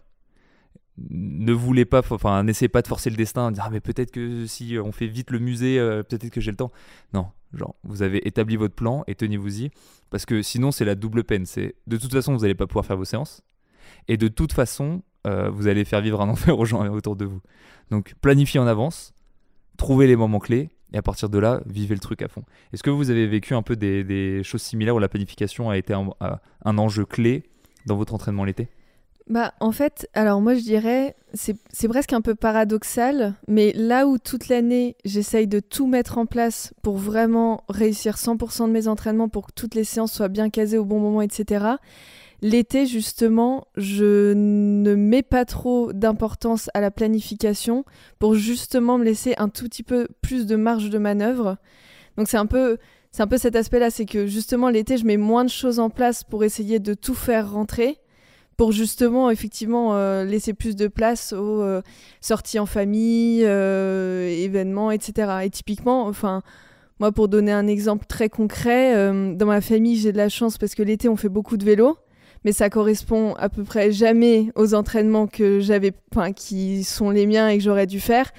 [0.99, 4.47] Ne voulez pas, enfin n'essayez pas de forcer le destin, dire ah mais peut-être que
[4.47, 6.73] si on fait vite le musée, euh, peut-être que j'ai le temps.
[7.15, 9.71] Non, genre vous avez établi votre plan et tenez-vous-y,
[10.11, 11.47] parce que sinon c'est la double peine.
[11.47, 13.43] C'est de toute façon vous n'allez pas pouvoir faire vos séances
[14.09, 17.25] et de toute façon euh, vous allez faire vivre un enfer aux gens autour de
[17.25, 17.41] vous.
[17.91, 19.13] Donc planifiez en avance,
[19.77, 22.45] trouvez les moments clés et à partir de là, vivez le truc à fond.
[22.73, 25.95] Est-ce que vous avez vécu un peu des, choses similaires où la planification a été
[25.95, 27.45] un, un- un enjeu clé
[27.87, 28.69] dans votre entraînement l'été?
[29.29, 34.19] Bah, en fait, alors moi je dirais, c'est presque un peu paradoxal, mais là où
[34.19, 39.29] toute l'année j'essaye de tout mettre en place pour vraiment réussir 100% de mes entraînements,
[39.29, 41.67] pour que toutes les séances soient bien casées au bon moment, etc.
[42.43, 47.85] L'été, justement, je ne mets pas trop d'importance à la planification
[48.19, 51.57] pour justement me laisser un tout petit peu plus de marge de manœuvre.
[52.17, 52.79] Donc c'est un peu,
[53.13, 55.89] c'est un peu cet aspect-là, c'est que justement l'été, je mets moins de choses en
[55.89, 57.99] place pour essayer de tout faire rentrer
[58.57, 61.83] pour justement effectivement euh, laisser plus de place aux euh,
[62.21, 65.33] sorties en famille, euh, événements, etc.
[65.45, 66.43] Et typiquement, enfin,
[66.99, 68.95] moi pour donner un exemple très concret,
[69.35, 71.97] dans ma famille j'ai de la chance parce que l'été on fait beaucoup de vélo,
[72.45, 75.93] mais ça correspond à peu près jamais aux entraînements que j'avais,
[76.37, 78.31] qui sont les miens et que j'aurais dû faire.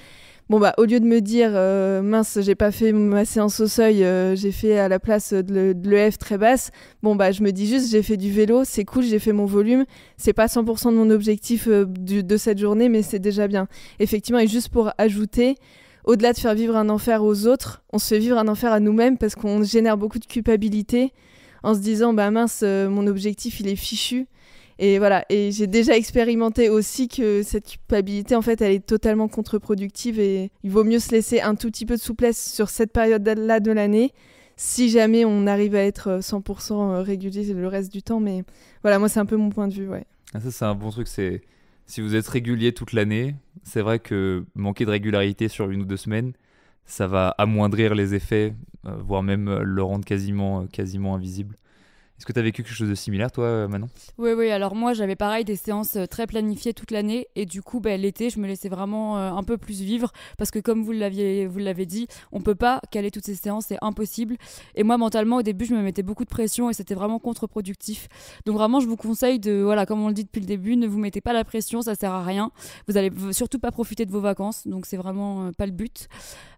[0.50, 3.66] Bon bah au lieu de me dire euh, mince j'ai pas fait ma séance au
[3.66, 6.70] seuil, euh, j'ai fait à la place de l'EF très basse.
[7.02, 9.46] Bon bah je me dis juste j'ai fait du vélo, c'est cool, j'ai fait mon
[9.46, 9.86] volume.
[10.18, 13.68] C'est pas 100% de mon objectif euh, de cette journée, mais c'est déjà bien.
[14.00, 15.56] Effectivement et juste pour ajouter,
[16.04, 18.80] au-delà de faire vivre un enfer aux autres, on se fait vivre un enfer à
[18.80, 21.14] nous-mêmes parce qu'on génère beaucoup de culpabilité
[21.64, 24.26] en se disant bah mince mon objectif il est fichu
[24.78, 29.28] et voilà, et j'ai déjà expérimenté aussi que cette culpabilité, en fait, elle est totalement
[29.28, 32.92] contre-productive et il vaut mieux se laisser un tout petit peu de souplesse sur cette
[32.92, 34.12] période-là de l'année
[34.56, 38.20] si jamais on arrive à être 100% euh, régulier le reste du temps.
[38.20, 38.44] Mais
[38.82, 40.04] voilà, moi, c'est un peu mon point de vue, ouais.
[40.32, 41.42] Ah, ça, c'est un bon truc, c'est
[41.86, 45.84] si vous êtes régulier toute l'année, c'est vrai que manquer de régularité sur une ou
[45.84, 46.32] deux semaines,
[46.86, 48.54] ça va amoindrir les effets,
[48.86, 51.56] euh, voire même euh, le rendre quasiment, quasiment invisible.
[52.16, 53.88] Est-ce que tu as vécu quelque chose de similaire, toi, euh, Manon?
[54.18, 54.48] Oui, oui.
[54.48, 57.26] Alors, moi, j'avais pareil des séances euh, très planifiées toute l'année.
[57.34, 60.12] Et du coup, ben, l'été, je me laissais vraiment euh, un peu plus vivre.
[60.38, 63.66] Parce que, comme vous l'avez dit, on peut pas caler toutes ces séances.
[63.66, 64.36] C'est impossible.
[64.76, 68.06] Et moi, mentalement, au début, je me mettais beaucoup de pression et c'était vraiment contre-productif.
[68.46, 70.86] Donc, vraiment, je vous conseille de, voilà, comme on le dit depuis le début, ne
[70.86, 71.82] vous mettez pas la pression.
[71.82, 72.52] Ça sert à rien.
[72.86, 74.68] Vous allez surtout pas profiter de vos vacances.
[74.68, 76.08] Donc, c'est vraiment pas le but.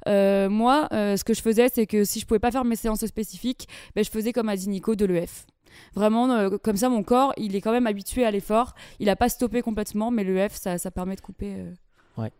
[0.06, 3.68] Moi, ce que je faisais, c'est que si je pouvais pas faire mes séances spécifiques,
[3.94, 5.46] ben, je faisais comme a dit Nico de l'EF.
[5.94, 8.74] Vraiment, euh, comme ça, mon corps, il est quand même habitué à l'effort.
[8.98, 11.54] Il n'a pas stoppé complètement, mais le F, ça, ça permet de couper.
[11.56, 11.72] Euh.
[12.18, 12.32] Ouais.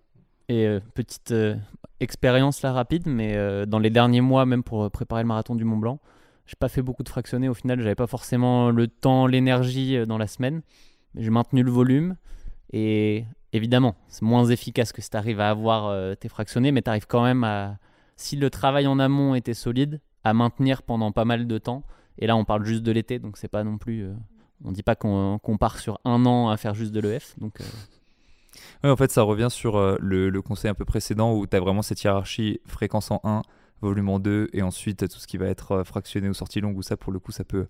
[0.48, 1.35] Et euh, petite
[2.00, 5.79] expérience là rapide, mais dans les derniers mois, même pour préparer le marathon du Mont
[5.79, 5.98] Blanc,
[6.46, 7.48] j'ai pas fait beaucoup de fractionnés.
[7.48, 10.62] Au final, j'avais pas forcément le temps, l'énergie dans la semaine.
[11.16, 12.16] J'ai maintenu le volume.
[12.72, 16.90] Et évidemment, c'est moins efficace que si tu arrives à avoir tes fractionnés, mais tu
[16.90, 17.78] arrives quand même à,
[18.16, 21.85] si le travail en amont était solide, à maintenir pendant pas mal de temps.
[22.18, 24.04] Et là, on parle juste de l'été, donc c'est pas non plus.
[24.04, 24.14] Euh,
[24.64, 27.35] on dit pas qu'on part sur un an à faire juste de l'EF.
[27.38, 27.61] Donc.
[27.61, 28.90] Euh.
[28.90, 31.82] en fait, ça revient sur euh, le, conseil un peu précédent où tu as vraiment
[31.82, 33.42] cette hiérarchie fréquence en 1,
[33.80, 36.82] volume en 2, et ensuite tout ce qui va être fractionné ou sortie longue, ou
[36.82, 37.66] ça, pour le coup, ça peut,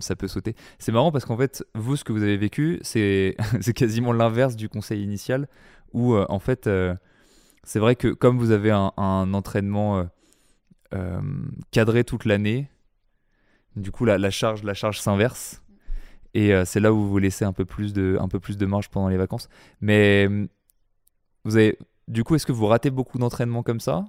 [0.00, 0.54] ça peut sauter.
[0.78, 3.36] C'est marrant parce qu'en fait, vous, ce que vous avez vécu, c'est
[3.74, 5.48] quasiment l'inverse du conseil initial,
[5.92, 6.68] où en fait,
[7.62, 8.92] c'est vrai que comme vous avez un,
[9.34, 10.06] entraînement
[11.70, 12.68] cadré toute l'année,
[13.76, 15.62] du coup, la, charge, la charge s'inverse.
[16.34, 18.66] Et euh, c'est là où vous laissez un peu plus de, un peu plus de
[18.66, 19.48] marge pendant les vacances.
[19.80, 20.48] Mais hum,
[21.44, 24.04] vous avez, du coup, est-ce que vous ratez beaucoup d'entraînement comme ça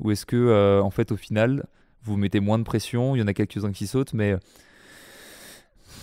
[0.00, 1.64] Ou est-ce que, euh, en fait, au final,
[2.02, 4.38] vous mettez moins de pression Il y en a quelques-uns qui sautent, mais euh,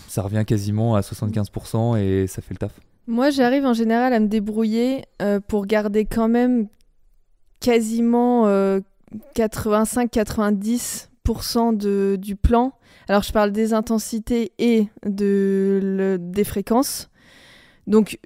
[0.07, 2.79] ça revient quasiment à 75% et ça fait le taf.
[3.07, 5.05] Moi, j'arrive en général à me débrouiller
[5.49, 6.69] pour garder quand même
[7.59, 8.47] quasiment
[9.35, 12.71] 85-90% de, du plan
[13.07, 17.09] alors, je parle des intensités et de, des fréquences.
[17.85, 18.17] Donc,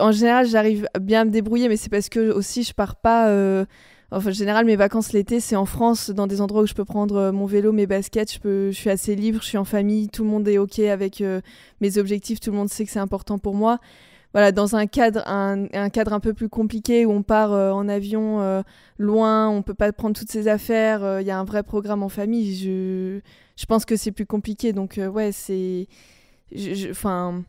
[0.00, 3.28] en général, j'arrive bien à me débrouiller, mais c'est parce que aussi, je pars pas.
[3.28, 3.64] Euh,
[4.12, 6.84] enfin, en général, mes vacances l'été, c'est en France, dans des endroits où je peux
[6.84, 8.32] prendre euh, mon vélo, mes baskets.
[8.32, 10.78] Je, peux, je suis assez libre, je suis en famille, tout le monde est OK
[10.80, 11.40] avec euh,
[11.80, 13.78] mes objectifs, tout le monde sait que c'est important pour moi
[14.34, 17.86] voilà, dans un cadre, un, cadre un peu plus compliqué où on part euh, en
[17.86, 18.64] avion
[18.96, 22.08] loin, on peut pas prendre toutes ses affaires, il y a un vrai programme en
[22.08, 22.56] famille.
[22.56, 23.20] Je,
[23.56, 24.72] je pense que c'est plus compliqué.
[24.72, 25.86] Donc, ouais, c'est.
[26.90, 27.44] Enfin.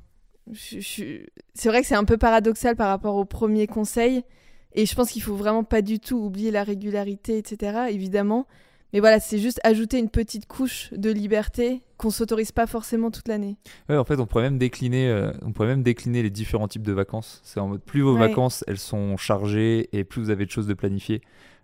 [0.51, 4.25] C'est vrai que c'est un peu paradoxal par rapport au premier conseil.
[4.75, 7.87] Et je pense qu'il faut vraiment pas du tout oublier la régularité, etc.
[7.89, 8.47] Évidemment.
[8.93, 13.27] Mais voilà, c'est juste ajouter une petite couche de liberté qu'on s'autorise pas forcément toute
[13.27, 13.57] l'année.
[13.89, 16.83] Ouais, en fait, on pourrait même décliner, euh, on pourrait même décliner les différents types
[16.83, 17.41] de vacances.
[17.43, 20.67] C'est en mode plus vos vacances elles sont chargées et plus vous avez de choses
[20.67, 21.21] de planifier.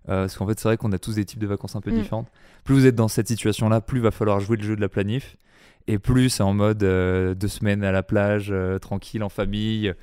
[0.08, 1.92] Euh, parce qu'en fait, c'est vrai qu'on a tous des types de vacances un peu
[1.92, 2.00] mm.
[2.00, 2.28] différentes.
[2.64, 5.38] Plus vous êtes dans cette situation-là, plus va falloir jouer le jeu de la planif.
[5.86, 9.94] Et plus c'est en mode euh, deux semaines à la plage, tranquille en famille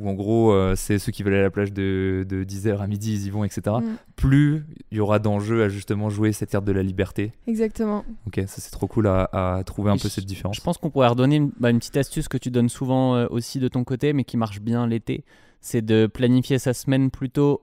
[0.00, 2.86] où en gros, euh, c'est ceux qui veulent aller à la plage de, 10h à
[2.86, 3.76] midi, ils y vont, etc.
[3.80, 3.96] Mm.
[4.16, 7.32] Plus il y aura d'enjeux à justement jouer cette carte de la liberté.
[7.46, 8.04] Exactement.
[8.26, 10.56] Ok, ça c'est trop cool à, trouver un peu cette différence.
[10.56, 13.26] Je pense qu'on pourrait redonner une, bah, une, petite astuce que tu donnes souvent euh,
[13.30, 15.24] aussi de ton côté, mais qui marche bien l'été.
[15.60, 17.62] C'est de planifier sa semaine plutôt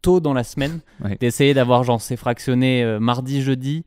[0.00, 0.80] tôt dans la semaine.
[1.20, 3.84] D'essayer d'avoir genre c'est fractionné euh, mardi, jeudi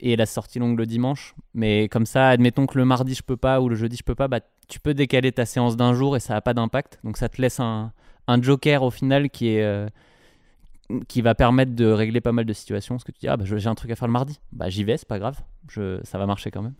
[0.00, 1.34] et la sortie longue le dimanche.
[1.54, 4.14] Mais comme ça, admettons que le mardi je peux pas ou le jeudi je peux
[4.14, 6.98] pas, bah, tu peux décaler ta séance d'un jour et ça n'a pas d'impact.
[7.04, 7.92] Donc ça te laisse un,
[8.26, 9.88] un, joker au final qui est euh,
[11.08, 12.96] qui va permettre de régler pas mal de situations.
[12.96, 14.84] Parce que tu dis ah bah, j'ai un truc à faire le mardi, bah j'y
[14.84, 16.74] vais, c'est pas grave, ça va marcher quand même.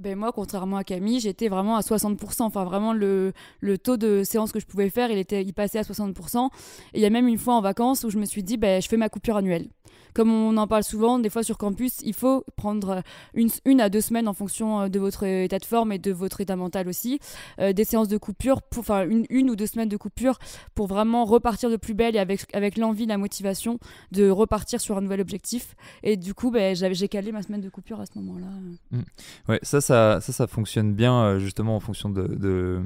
[0.00, 2.42] Ben moi, contrairement à Camille, j'étais vraiment à 60%.
[2.42, 5.78] Enfin, vraiment, le, le, taux de séance que je pouvais faire, il, était, il passait
[5.78, 6.48] à 60%.
[6.94, 8.80] Et il y a même une fois en vacances où je me suis dit, ben,
[8.80, 9.68] je fais ma coupure annuelle.
[10.14, 13.02] Comme on en parle souvent, des fois sur campus, il faut prendre
[13.34, 16.40] une, une à deux semaines en fonction de votre état de forme et de votre
[16.40, 17.20] état mental aussi,
[17.58, 20.38] des séances de coupure, enfin une, ou deux semaines de coupure
[20.74, 23.78] pour vraiment repartir de plus belle et avec, avec l'envie, la motivation
[24.12, 25.74] de repartir sur un nouvel objectif.
[26.02, 28.46] Et du coup, ben, j'ai calé ma semaine de coupure à ce moment-là.
[28.90, 29.00] Mmh.
[29.48, 32.82] Ouais, ça, ça, ça, fonctionne bien justement en fonction de, de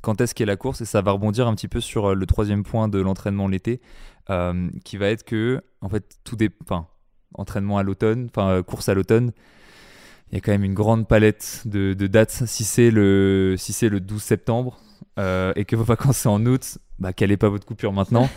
[0.00, 2.26] quand est-ce qu'est la course et ça va rebondir un petit peu sur euh, le
[2.26, 3.80] troisième point de l'entraînement l'été
[4.30, 6.86] euh, qui va être que en fait tout enfin
[7.34, 9.32] entraînement à l'automne enfin euh, course à l'automne
[10.30, 12.42] il y a quand même une grande palette de, dates.
[12.46, 14.78] Si c'est le si le 12 septembre
[15.16, 18.28] et que vos vacances c'est en août bah quelle est pas votre coupure maintenant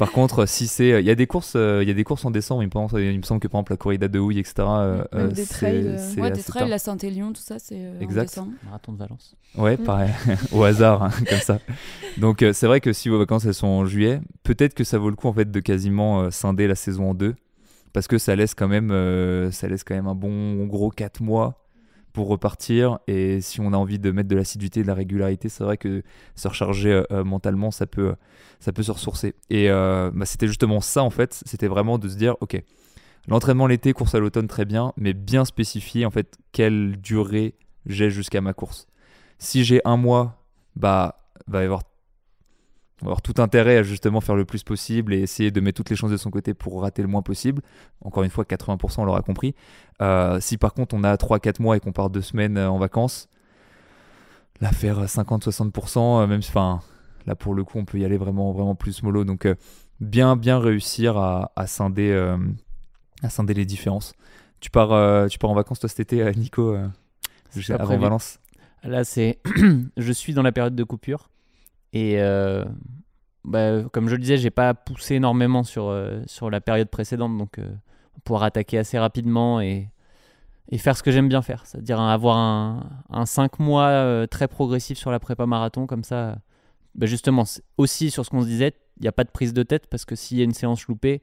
[0.00, 2.30] Par contre, si c'est, il y a des courses, il y a des courses en
[2.30, 2.62] décembre.
[2.62, 4.54] Il me, semble, il me semble que par exemple la corrida de houille, etc.
[5.34, 8.52] des trails, ouais, des trails, la Saint-Élion, tout ça, c'est en décembre.
[8.64, 9.36] Marathon de Valence.
[9.58, 9.84] Ouais, mm.
[9.84, 10.10] pareil,
[10.52, 11.58] au hasard, hein, comme ça.
[12.16, 15.10] Donc c'est vrai que si vos vacances elles sont en juillet, peut-être que ça vaut
[15.10, 17.34] le coup en fait de quasiment scinder la saison en deux,
[17.92, 18.88] parce que ça laisse quand même,
[19.52, 21.60] ça laisse quand même un bon gros 4 mois
[22.28, 22.98] repartir.
[23.06, 26.02] Et si on a envie de mettre de l'assiduité, de la régularité, c'est vrai que
[26.34, 28.14] se recharger euh, euh, mentalement, ça peut,
[28.60, 29.34] ça peut se ressourcer.
[29.48, 31.42] Et euh, bah, c'était justement ça, en fait.
[31.46, 32.62] C'était vraiment de se dire, OK,
[33.28, 37.54] l'entraînement l'été, course à l'automne, très bien, mais bien spécifier, en fait, quelle durée
[37.86, 38.86] j'ai jusqu'à ma course.
[39.38, 40.44] Si j'ai un mois,
[40.76, 41.82] bah, va y avoir
[43.02, 45.96] avoir tout intérêt à justement faire le plus possible et essayer de mettre toutes les
[45.96, 47.62] chances de son côté pour rater le moins possible.
[48.02, 49.54] Encore une fois, 80% on l'aura compris.
[50.02, 52.78] Euh, si par contre on a 3-4 mois et qu'on part deux semaines euh, en
[52.78, 53.28] vacances,
[54.60, 56.80] là faire 50-60%, euh, même enfin
[57.26, 59.24] là pour le coup on peut y aller vraiment vraiment plus mollo.
[59.24, 59.48] Donc
[60.00, 62.12] bien bien réussir à, à scinder
[63.22, 64.14] à scinder les différences.
[64.60, 66.76] Tu pars tu pars en vacances toi cet été, Nico,
[67.70, 68.38] avant Valence?
[68.82, 69.40] Là c'est
[69.96, 71.30] je suis dans la période de coupure.
[71.92, 72.64] Et euh,
[73.44, 77.36] bah, comme je le disais, j'ai pas poussé énormément sur, euh, sur la période précédente,
[77.36, 77.68] donc euh,
[78.24, 79.88] pouvoir attaquer assez rapidement et,
[80.68, 84.98] et faire ce que j'aime bien faire, c'est-à-dire avoir un, un 5 mois très progressif
[84.98, 86.38] sur la prépa marathon, comme ça,
[86.94, 87.44] bah, justement,
[87.76, 90.04] aussi sur ce qu'on se disait, il n'y a pas de prise de tête, parce
[90.04, 91.22] que s'il y a une séance loupée,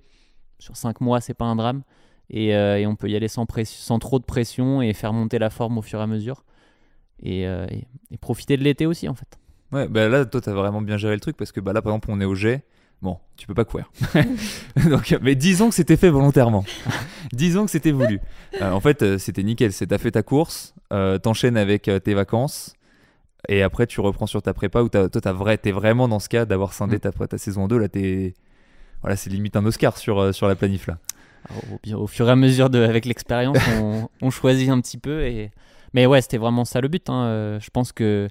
[0.59, 1.83] sur 5 mois, c'est pas un drame,
[2.29, 5.49] et, et, on peut y aller sans, sans trop de pression et faire monter la
[5.49, 6.43] forme au fur et à mesure,
[7.23, 9.37] et, et profiter de l'été aussi, en fait.
[9.71, 11.91] Ouais, bah là, toi, t'as vraiment bien géré le truc parce que bah, là, par
[11.91, 12.63] exemple, on est au jet.
[13.01, 13.91] Bon, tu peux pas courir.
[14.89, 16.65] Donc, mais disons que c'était fait volontairement.
[17.33, 18.19] disons que c'était voulu.
[18.61, 19.71] Euh, en fait, euh, c'était nickel.
[19.71, 22.75] C'est t'as fait ta course, euh, t'enchaînes avec tes vacances,
[23.49, 26.29] et après tu reprends sur ta prépa où toi, t'as vrai, t'es vraiment dans ce
[26.29, 26.99] cas d'avoir scindé mm.
[26.99, 27.77] ta, ta saison 2.
[27.77, 28.33] Là, t'es,
[29.01, 30.97] voilà, c'est limite un Oscar sur, sur la planif là.
[31.91, 35.23] au, au, fur et à mesure de, avec l'expérience, on, on, choisit un petit peu.
[35.23, 35.51] Et...
[35.93, 37.07] Mais ouais, c'était vraiment ça le but.
[37.11, 37.59] Hein.
[37.61, 38.27] je pense que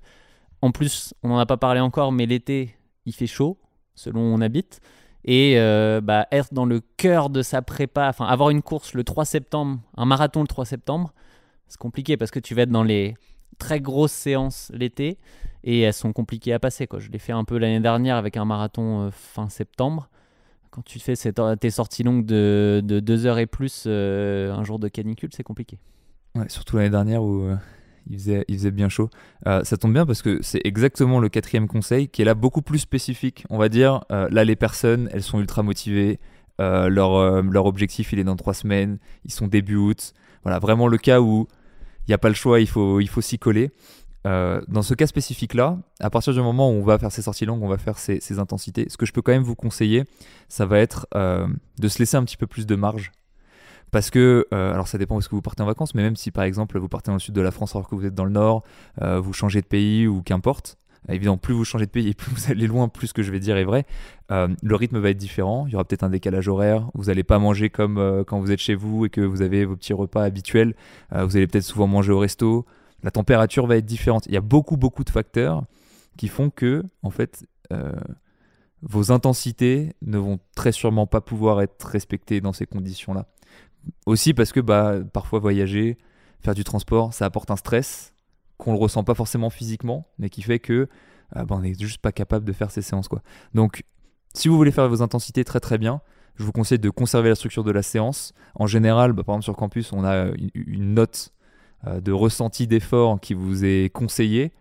[0.66, 2.74] en plus, on n'en a pas parlé encore, mais l'été,
[3.06, 3.56] il fait chaud,
[3.94, 4.80] selon où on habite.
[5.24, 9.04] Et euh, bah, être dans le cœur de sa prépa, enfin avoir une course le
[9.04, 11.14] 3 septembre, un marathon le 3 septembre,
[11.68, 13.14] c'est compliqué parce que tu vas être dans les
[13.58, 15.18] très grosses séances l'été
[15.64, 16.88] et elles sont compliquées à passer.
[16.98, 20.08] Je l'ai fait un peu l'année dernière avec un marathon euh, fin septembre.
[20.70, 24.78] Quand tu fais tes sorties longues de, de deux heures et plus euh, un jour
[24.78, 25.78] de canicule, c'est compliqué.
[26.34, 27.48] Ouais, surtout l'année dernière où
[28.08, 29.10] il faisait, bien chaud.
[29.46, 32.62] Euh, ça tombe bien parce que c'est exactement le quatrième conseil qui est là beaucoup
[32.62, 33.44] plus spécifique.
[33.50, 36.20] On va dire, euh, là les personnes, elles sont ultra motivées.
[36.60, 38.98] Euh, leur, objectif, il est dans trois semaines.
[39.24, 40.12] Ils sont début août.
[40.42, 41.48] Voilà, vraiment le cas où
[42.06, 43.70] il n'y a pas le choix, il faut, il faut s'y coller.
[44.24, 47.62] dans ce cas spécifique-là, à partir du moment où on va faire ces sorties longues,
[47.62, 50.04] on va faire ces intensités, ce que je peux quand même vous conseiller,
[50.48, 53.10] ça va être de se laisser un petit peu plus de marge
[53.90, 56.16] parce que, euh, alors ça dépend où est-ce que vous partez en vacances, mais même
[56.16, 58.14] si par exemple vous partez dans le sud de la France alors que vous êtes
[58.14, 58.62] dans le nord,
[59.02, 60.76] euh, vous changez de pays ou qu'importe,
[61.08, 63.30] évidemment plus vous changez de pays et plus vous allez loin, plus ce que je
[63.30, 63.86] vais dire est vrai,
[64.32, 67.24] euh, le rythme va être différent, il y aura peut-être un décalage horaire, vous n'allez
[67.24, 70.24] pas manger comme quand vous êtes chez vous et que vous avez vos petits repas
[70.24, 70.74] habituels,
[71.12, 72.66] vous allez peut-être souvent manger au resto,
[73.02, 75.64] la température va être différente, il y a beaucoup beaucoup de facteurs
[76.16, 77.46] qui font que, en fait,
[78.82, 83.26] vos intensités ne vont très sûrement pas pouvoir être respectées dans ces conditions-là.
[84.06, 85.98] Aussi parce que bah, parfois voyager,
[86.40, 88.12] faire du transport, ça apporte un stress
[88.56, 90.88] qu'on ne ressent pas forcément physiquement, mais qui fait que
[91.36, 93.08] euh, bah, on n'est juste pas capable de faire ces séances.
[93.08, 93.22] Quoi.
[93.54, 93.84] Donc,
[94.34, 96.00] si vous voulez faire vos intensités très très bien,
[96.36, 98.32] je vous conseille de conserver la structure de la séance.
[98.54, 101.32] En général, bah, par exemple sur campus, on a une, note
[101.86, 104.52] euh, de ressenti d'effort qui vous est conseillée.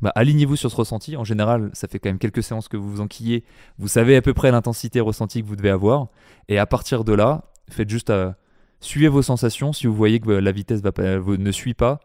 [0.00, 1.16] Bah, alignez-vous sur ce ressenti.
[1.16, 3.44] En général, ça fait quand même quelques séances que vous vous enquillez.
[3.78, 6.08] Vous savez à peu près l'intensité ressentie que vous devez avoir.
[6.48, 8.32] Et à partir de là, faites juste euh,
[8.80, 9.72] Suivez vos sensations.
[9.72, 12.00] Si vous voyez que la vitesse va ne suit pas,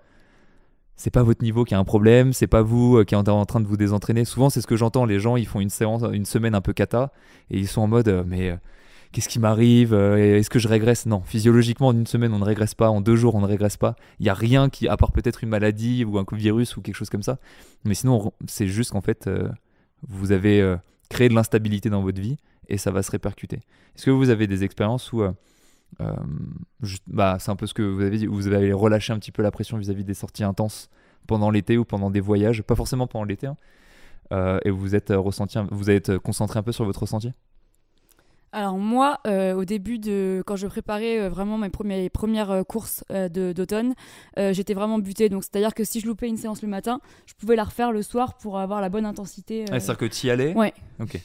[0.95, 3.45] c'est pas votre niveau qui a un problème, c'est pas vous euh, qui êtes en
[3.45, 4.26] train de vous désentraîner.
[4.26, 5.05] Souvent, c'est ce que j'entends.
[5.05, 7.11] Les gens, ils font une séance, une semaine un peu cata,
[7.49, 8.57] et ils sont en mode, euh, mais euh,
[9.13, 11.05] qu'est-ce qui m'arrive euh, Est-ce que je régresse?
[11.05, 12.89] Non, physiologiquement, en une semaine, on ne régresse pas.
[12.89, 13.95] En deux jours, on ne régresse pas.
[14.19, 16.95] Il n'y a rien qui, à part peut-être une maladie ou un virus ou quelque
[16.95, 17.38] chose comme ça.
[17.86, 19.47] Mais sinon, c'est juste qu'en fait, euh,
[20.07, 20.76] vous avez euh,
[21.09, 23.57] créé de l'instabilité dans votre vie et ça va se répercuter.
[23.95, 25.24] Est-ce que vous avez des expériences où
[27.08, 29.41] bah, c'est un peu ce que vous avez dit, vous avez relâché un petit peu
[29.41, 30.89] la pression vis-à-vis des sorties intenses
[31.28, 35.58] pendant l'été ou pendant des voyages, pas forcément pendant l'été, hein, et vous êtes ressenti,
[35.72, 37.32] vous êtes concentré un peu sur votre ressenti?
[38.54, 42.64] Alors moi, euh, au début de quand je préparais euh, vraiment mes, premières, premières euh,
[42.64, 43.96] courses d'automne,
[44.38, 45.28] j'étais vraiment butée.
[45.28, 48.04] Donc c'est-à-dire que si je loupais une séance le matin, je pouvais la refaire le
[48.04, 49.66] soir pour avoir la bonne intensité.
[49.72, 50.54] Ah, c'est-à-dire que tu y allais?
[50.54, 50.74] Ouais.
[51.02, 51.20] Ok.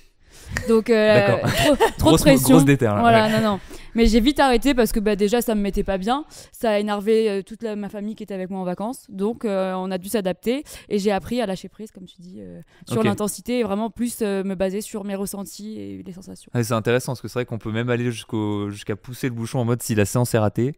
[0.68, 1.36] Donc, euh,
[1.98, 2.56] trop, de pression.
[2.56, 3.60] Grosse déterre, là, voilà, non, non.
[3.94, 6.24] Mais j'ai vite arrêté parce que bah, déjà, ça me mettait pas bien.
[6.52, 9.06] Ça a énervé euh, toute ma famille qui était avec moi en vacances.
[9.08, 10.64] Donc, euh, on a dû s'adapter.
[10.88, 12.40] Et j'ai appris à lâcher prise, comme tu dis,
[12.86, 16.50] sur l'intensité et vraiment plus me baser sur mes ressentis et les sensations.
[16.54, 19.64] c'est intéressant parce que c'est vrai qu'on peut même aller jusqu'à pousser le bouchon en
[19.64, 20.74] mode si la séance est ratée,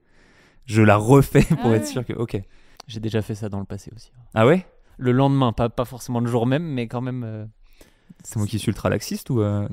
[0.67, 2.13] je la refais pour être sûr que.
[2.13, 2.41] Ok.
[2.87, 4.11] J'ai déjà fait ça dans le passé aussi.
[4.35, 4.67] Ah ouais?
[4.99, 7.49] Le lendemain, pas, pas forcément le jour même, mais quand même.
[8.25, 9.67] C'est moi qui suis ultra laxiste ou euh...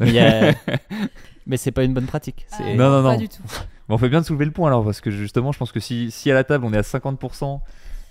[1.45, 2.47] Mais, c'est pas une bonne pratique.
[2.51, 3.09] Ah, non, non, non.
[3.11, 3.41] Pas du tout.
[3.89, 6.11] on fait bien de soulever le point alors parce que justement, je pense que si,
[6.11, 7.59] si à la table on est à 50%.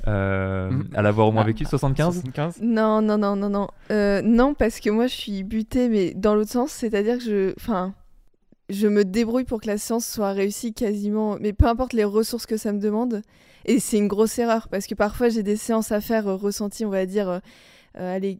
[0.08, 0.90] Euh, mm.
[0.94, 2.22] à l'avoir au moins ah, vécu 75
[2.62, 3.68] Non, non, non, non, non.
[3.90, 7.54] Euh, non, parce que moi je suis butée, mais dans l'autre sens, c'est-à-dire que je.
[7.56, 7.94] Enfin,
[8.68, 12.46] je me débrouille pour que la séance soit réussie quasiment, mais peu importe les ressources
[12.46, 13.22] que ça me demande.
[13.64, 16.84] Et c'est une grosse erreur parce que parfois j'ai des séances à faire euh, ressenties,
[16.84, 18.38] on va dire, euh, allez,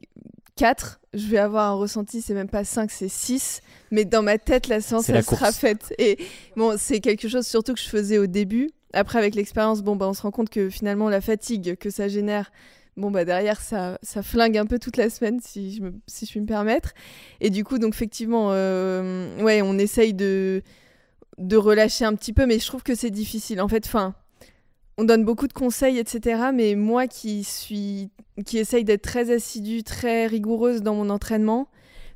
[0.57, 3.63] 4, je vais avoir un ressenti, c'est même pas 5, c'est 6.
[3.91, 5.95] Mais dans ma tête, la séance, elle sera faite.
[5.99, 6.19] Et
[6.57, 8.71] bon, c'est quelque chose surtout que je faisais au début.
[8.93, 12.09] Après, avec l'expérience, bon, bah, on se rend compte que finalement, la fatigue que ça
[12.09, 12.53] génère,
[12.97, 16.27] bon, bah, derrière, ça, ça flingue un peu toute la semaine, si je, me, si
[16.27, 16.93] je puis me permettre.
[17.41, 20.63] Et du coup, donc, effectivement, euh, ouais, on essaye de,
[21.39, 23.61] de relâcher un petit peu, mais je trouve que c'est difficile.
[23.63, 24.15] En fait, fin,
[24.99, 26.51] on donne beaucoup de conseils, etc.
[26.55, 28.11] Mais moi qui suis,
[28.45, 31.69] qui essaye d'être très assidue, très rigoureuse dans mon entraînement,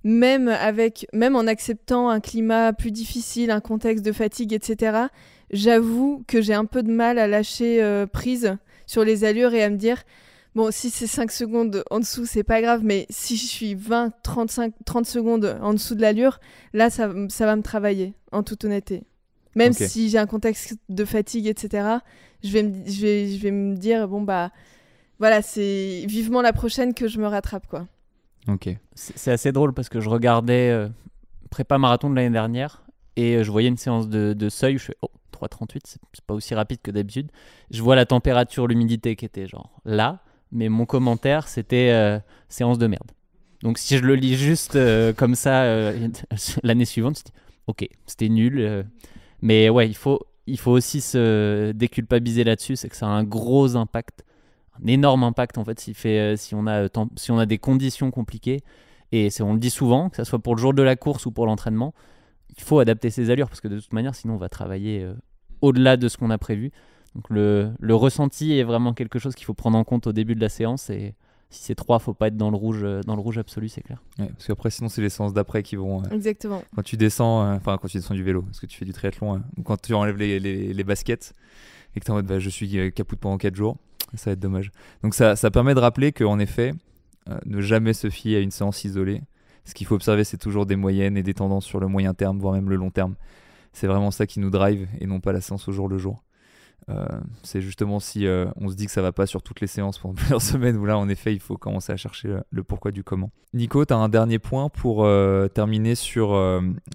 [0.03, 5.07] même avec, même en acceptant un climat plus difficile, un contexte de fatigue, etc.
[5.51, 8.57] J'avoue que j'ai un peu de mal à lâcher euh, prise
[8.87, 10.03] sur les allures et à me dire,
[10.55, 14.13] bon, si c'est 5 secondes en dessous, c'est pas grave, mais si je suis 20,
[14.23, 16.41] 35, 30 secondes en dessous de l'allure,
[16.73, 19.05] là, ça, ça va me travailler, en toute honnêteté.
[19.55, 21.99] Même si j'ai un contexte de fatigue, etc.,
[22.43, 24.51] je vais, me, je, vais, je vais me dire, bon, bah,
[25.19, 27.87] voilà, c'est vivement la prochaine que je me rattrape, quoi.
[28.49, 28.71] Ok.
[28.95, 30.89] C'est assez drôle parce que je regardais euh,
[31.51, 32.83] prépa marathon de l'année dernière
[33.17, 34.79] et euh, je voyais une séance de, de seuil.
[34.79, 37.31] Je fais, oh, 3,38, c'est pas aussi rapide que d'habitude.
[37.71, 40.21] Je vois la température, l'humidité qui était genre là,
[40.53, 43.11] mais mon commentaire, c'était euh, séance de merde.
[43.63, 44.79] Donc si je le lis juste
[45.17, 45.65] comme ça
[46.63, 47.25] l'année suivante,
[47.67, 48.87] ok, c'était nul.
[49.43, 53.25] Mais ouais, il faut, il faut aussi se déculpabiliser là-dessus, c'est que ça a un
[53.25, 54.25] gros impact,
[54.83, 58.63] un énorme impact en fait euh, si, on, a, si on a des conditions compliquées.
[59.13, 61.33] Et on le dit souvent, que ce soit pour le jour de la course ou
[61.33, 61.95] pour l'entraînement,
[62.57, 65.15] il faut adapter ses allures parce que de toute manière, sinon on va travailler euh,
[65.63, 66.71] au-delà de ce qu'on a prévu.
[67.17, 70.37] Donc le, le, ressenti est vraiment quelque chose qu'il faut prendre en compte au début
[70.37, 71.15] de la séance et,
[71.51, 73.83] si c'est 3, faut pas être dans le rouge, euh, dans le rouge absolu, c'est
[73.83, 74.01] clair.
[74.17, 76.03] parce qu'après, sinon, c'est les séances d'après qui vont.
[76.05, 76.63] Euh, Exactement.
[76.77, 78.93] Quand tu descends, euh, enfin, quand tu descends du vélo, parce que tu fais du
[78.93, 81.35] triathlon, hein, ou quand tu enlèves les, les, baskets
[81.95, 83.77] et que tu es en mode bah, je suis capoute pendant 4 jours,
[84.15, 84.71] ça va être dommage.
[85.03, 86.73] Donc, ça, ça permet de rappeler qu'en effet,
[87.47, 89.21] ne jamais se fier à une séance isolée.
[89.65, 92.39] Ce qu'il faut observer, c'est toujours des moyennes et des tendances sur le moyen terme,
[92.39, 93.17] voire même le long terme.
[93.73, 96.23] C'est vraiment ça qui nous drive et non pas la séance au jour le jour.
[96.89, 97.07] Euh,
[97.43, 99.99] c'est justement si euh, on se dit que ça va pas sur toutes les séances
[99.99, 103.05] pendant plusieurs semaines, où là, en effet, il faut commencer à chercher le, pourquoi du
[103.05, 103.31] comment.
[103.55, 106.31] Nico, tu as un dernier point pour euh, terminer sur,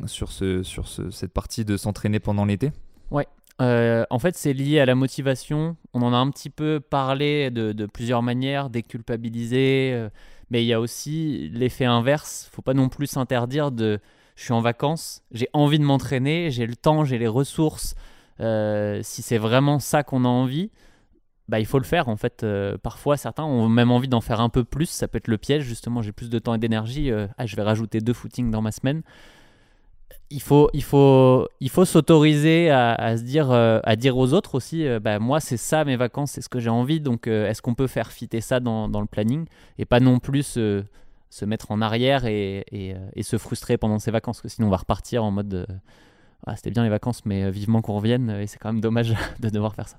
[0.05, 2.71] sur, ce, sur cette partie de s'entraîner pendant l'été?
[3.11, 3.27] Ouais.
[3.59, 5.77] en fait, c'est lié à la motivation.
[5.93, 10.07] On en a un petit peu parlé de, de plusieurs manières, déculpabiliser,
[10.49, 12.49] mais il y a aussi l'effet inverse.
[12.51, 13.99] Faut pas non plus s'interdire de
[14.35, 17.95] je suis en vacances, j'ai envie de m'entraîner, j'ai le temps, j'ai les ressources,
[18.39, 20.71] euh, si c'est vraiment ça qu'on a envie,
[21.47, 22.43] bah, il faut le faire en fait.
[22.43, 24.89] Euh, parfois, certains ont même envie d'en faire un peu plus.
[24.89, 26.01] Ça peut être le piège, justement.
[26.01, 27.11] J'ai plus de temps et d'énergie.
[27.11, 29.03] Euh, ah, je vais rajouter deux footings dans ma semaine.
[30.31, 34.85] Il faut, il faut, il faut s'autoriser à, se dire, à dire aux autres aussi.
[34.99, 36.99] bah, moi, c'est ça mes vacances, c'est ce que j'ai envie.
[36.99, 39.45] Donc, est-ce qu'on peut faire fitter ça dans, le planning
[39.77, 44.09] et pas non plus se mettre en arrière et, et, et, se frustrer pendant ses
[44.09, 45.67] vacances, que sinon on va repartir en mode
[46.45, 48.81] ah, c'était bien les vacances, mais euh, vivement qu'on revienne, euh, et c'est quand même
[48.81, 49.97] dommage de devoir faire ça.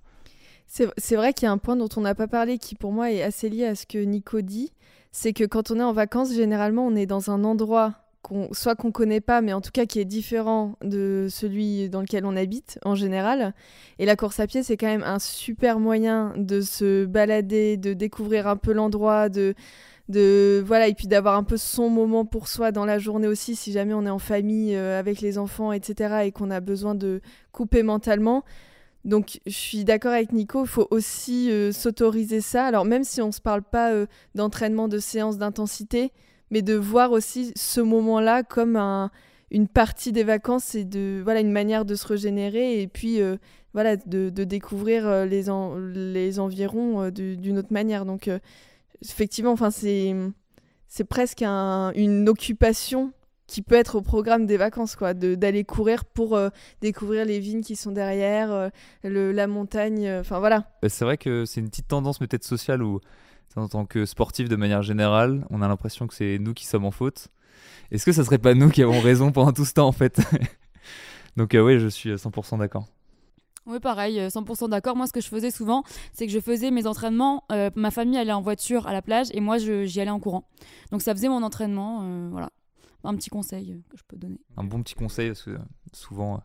[0.69, 3.13] C'est vrai qu'il y a un point dont on n'a pas parlé qui pour moi
[3.13, 4.73] est assez lié à ce que Nico dit,
[5.13, 8.75] c'est que quand on est en vacances, généralement on est dans un endroit qu'on soit
[8.75, 12.37] qu'on connaît pas, mais en tout cas qui est différent de celui dans lequel on
[12.37, 13.55] habite en général.
[14.01, 17.93] Et la course à pied, c'est quand même un super moyen de se balader, de
[17.93, 19.55] découvrir un peu l'endroit, de
[20.09, 23.57] de voilà et puis d'avoir un peu son moment pour soi dans la journée aussi
[23.57, 26.95] si jamais on est en famille euh, avec les enfants etc et qu'on a besoin
[26.95, 27.21] de
[27.53, 28.45] couper mentalement.
[29.05, 32.67] Donc je suis d'accord avec Nico il faut aussi euh, s'autoriser ça.
[32.67, 36.13] Alors même si on se parle pas euh, d'entraînement de séance d'intensité
[36.51, 39.11] mais de voir aussi ce moment là comme un,
[39.51, 43.19] une partie des vacances et de voilà une manière de se régénérer et puis
[43.75, 45.47] voilà de, découvrir les,
[45.93, 48.07] les environs d'une autre manière.
[48.07, 48.31] Donc
[49.03, 50.15] effectivement, enfin, c'est,
[50.89, 53.13] c'est presque une occupation
[53.47, 56.49] qui peut être au programme des vacances, quoi, d'aller courir pour euh,
[56.81, 58.69] découvrir les vignes qui sont derrière, euh,
[59.05, 60.69] le, la montagne, euh, enfin voilà.
[60.83, 63.01] Bah, c'est vrai que c'est une petite tendance peut-être sociale où,
[63.55, 66.85] en tant que sportif de manière générale, on a l'impression que c'est nous qui sommes
[66.85, 67.29] en faute.
[67.91, 70.21] Est-ce que ça serait pas nous qui avons raison pendant tout ce temps en fait?
[71.37, 72.87] Donc oui, je suis 100% d'accord.
[73.67, 74.97] Oui, pareil, 100% euh, d'accord.
[74.97, 77.45] Moi, ce que je faisais souvent, c'est que je faisais mes entraînements.
[77.51, 80.49] Euh, ma famille allait en voiture à la plage et moi, j'y allais en courant.
[80.93, 82.01] Donc, ça faisait mon entraînement.
[82.03, 82.51] Euh, voilà.
[83.05, 84.41] Un petit conseil que je peux donner.
[84.57, 85.57] Un bon petit conseil, parce que
[85.93, 86.43] souvent,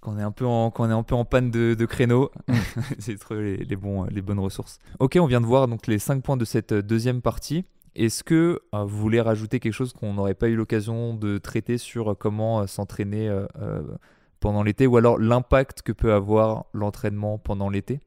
[0.00, 1.86] quand on est un peu en, quand on est un peu en panne de, de
[1.86, 2.32] créneau,
[2.98, 4.80] c'est trouver les, les, bons, les bonnes ressources.
[4.98, 7.64] Ok, on vient de voir donc les 5 points de cette deuxième partie.
[7.94, 12.16] Est-ce que vous voulez rajouter quelque chose qu'on n'aurait pas eu l'occasion de traiter sur
[12.18, 13.28] comment s'entraîner
[14.40, 18.00] pendant l'été ou alors l'impact que peut avoir l'entraînement pendant l'été?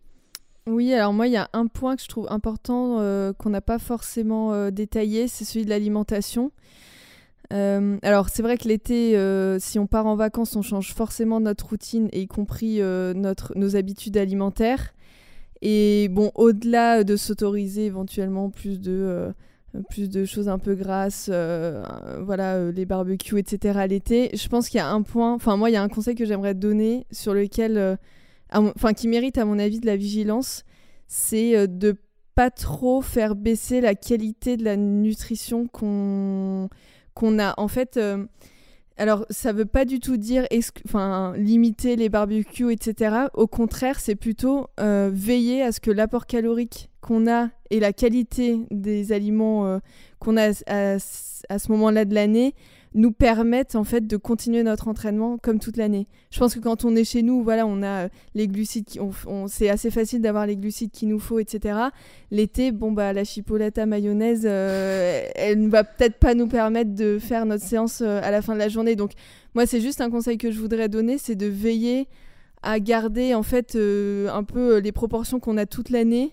[0.66, 3.62] Oui, alors moi, il y a un point que je trouve important euh, qu'on n'a
[3.62, 6.52] pas forcément euh, détaillé, c'est celui de l'alimentation.
[7.52, 9.18] Euh, alors c'est vrai que l'été,
[9.60, 14.18] si on part en vacances, on change forcément notre routine, y compris notre, nos habitudes
[14.18, 14.94] alimentaires.
[15.62, 19.34] Et bon, au-delà de s'autoriser éventuellement plus de
[19.90, 21.84] plus de choses un peu grasses, euh,
[22.22, 23.80] voilà, euh, les barbecues, etc.
[23.80, 24.30] à l'été.
[24.34, 26.26] Je pense qu'il y a un point, enfin moi il y a un conseil que
[26.26, 27.96] j'aimerais donner sur lequel, euh,
[28.52, 30.64] enfin qui mérite à mon avis de la vigilance,
[31.08, 31.96] c'est de
[32.36, 36.70] pas trop faire baisser la qualité de la nutrition qu'on
[37.14, 37.54] qu'on a.
[37.58, 38.00] En fait,
[38.98, 40.46] alors ça veut pas du tout dire
[40.86, 43.28] enfin limiter les barbecues, etc.
[43.34, 48.60] Au contraire, c'est plutôt veiller à ce que l'apport calorique qu'on a et la qualité
[48.72, 49.80] des aliments euh,
[50.20, 52.56] qu'on a à, ce moment-là de l'année
[52.94, 56.08] nous permettent en fait de continuer notre entraînement comme toute l'année.
[56.32, 59.00] Je pense que quand on est chez nous, voilà, on a euh, les glucides, qui,
[59.48, 61.78] c'est assez facile d'avoir les glucides qu'il nous faut, etc.
[62.32, 67.20] L'été, bon bah la chipolata mayonnaise, euh, elle ne va peut-être pas nous permettre de
[67.20, 68.96] faire notre séance à la fin de la journée.
[68.96, 69.12] Donc
[69.56, 72.08] moi, c'est juste un conseil que je voudrais donner, c'est de veiller
[72.62, 76.32] à garder en fait un peu les proportions qu'on a toute l'année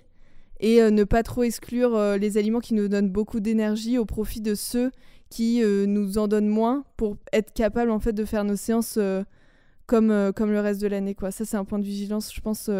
[0.61, 4.04] et euh, ne pas trop exclure euh, les aliments qui nous donnent beaucoup d'énergie au
[4.04, 4.90] profit de ceux
[5.31, 8.99] qui euh, nous en donnent moins pour être capable en fait de faire nos séances
[9.87, 11.31] comme, comme le reste de l'année quoi.
[11.31, 12.70] Ça c'est un point de vigilance je pense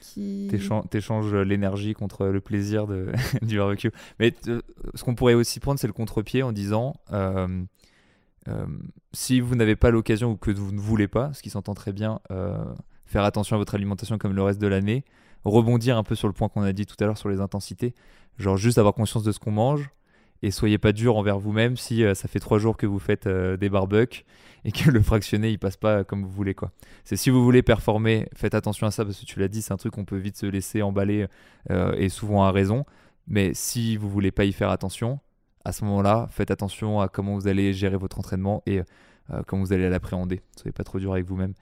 [0.00, 0.50] qui
[0.90, 2.86] t'échanges l'énergie contre le plaisir
[3.42, 3.90] du barbecue.
[4.18, 4.34] Mais
[4.94, 6.94] ce qu'on pourrait aussi prendre c'est le contre-pied en disant
[9.12, 11.92] si vous n'avez pas l'occasion ou que vous ne voulez pas, ce qui s'entend très
[11.92, 12.20] bien,
[13.06, 15.04] faire attention à votre alimentation comme le reste de l'année,
[15.44, 17.94] rebondir un peu sur le point qu'on a dit tout à l'heure sur les intensités.
[18.38, 19.90] Genre juste avoir conscience de ce qu'on mange
[20.42, 23.26] et soyez pas dur envers vous-même si euh, ça fait trois jours que vous faites
[23.26, 24.24] euh, des barbecues
[24.64, 26.72] et que le fractionné il passe pas comme vous voulez quoi.
[27.04, 29.72] C'est si vous voulez performer, faites attention à ça parce que tu l'as dit, c'est
[29.72, 31.26] un truc qu'on peut vite se laisser emballer
[31.70, 32.84] euh, et souvent à raison.
[33.28, 35.20] Mais si vous voulez pas y faire attention,
[35.64, 38.80] à ce moment-là, faites attention à comment vous allez gérer votre entraînement et
[39.46, 40.40] comment vous allez l'appréhender.
[40.56, 41.54] Soyez pas trop dur avec vous-même.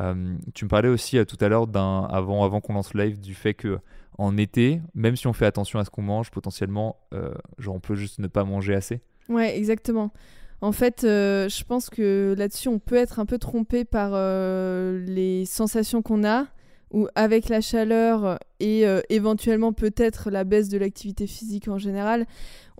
[0.00, 3.34] Euh, tu me parlais aussi euh, tout à l'heure, avant, avant qu'on lance live, du
[3.34, 3.78] fait que
[4.18, 7.80] en été, même si on fait attention à ce qu'on mange, potentiellement, euh, genre on
[7.80, 9.00] peut juste ne pas manger assez.
[9.28, 10.12] Ouais, exactement.
[10.60, 16.00] En fait, je pense que là-dessus, on peut être un peu trompé par les sensations
[16.00, 16.46] qu'on a,
[16.90, 22.24] ou avec la chaleur et éventuellement peut-être la baisse de l'activité physique en général,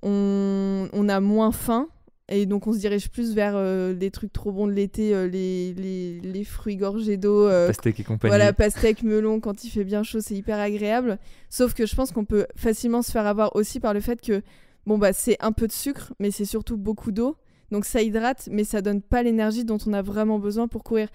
[0.03, 1.89] on, on a moins faim
[2.29, 5.29] et donc on se dirige plus vers euh, des trucs trop bons de l'été, euh,
[5.29, 7.47] les, les, les, fruits gorgés d'eau.
[7.47, 8.31] Euh, pastèque et compagnie.
[8.31, 11.19] Voilà, pastèque, melon, quand il fait bien chaud, c'est hyper agréable.
[11.51, 14.41] Sauf que je pense qu'on peut facilement se faire avoir aussi par le fait que,
[14.87, 17.37] bon, bah c'est un peu de sucre, mais c'est surtout beaucoup d'eau.
[17.71, 21.09] Donc ça hydrate, mais ça donne pas l'énergie dont on a vraiment besoin pour courir.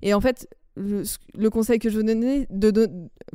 [0.00, 1.02] Et en fait, le,
[1.36, 2.88] le conseil que je veux donner, de,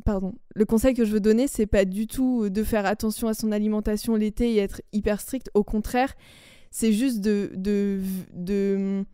[0.06, 3.34] pardon, le conseil que je veux donner, c'est pas du tout de faire attention à
[3.34, 5.50] son alimentation l'été et être hyper strict.
[5.54, 6.14] Au contraire,
[6.72, 8.02] c'est juste de, de,
[8.34, 9.06] de,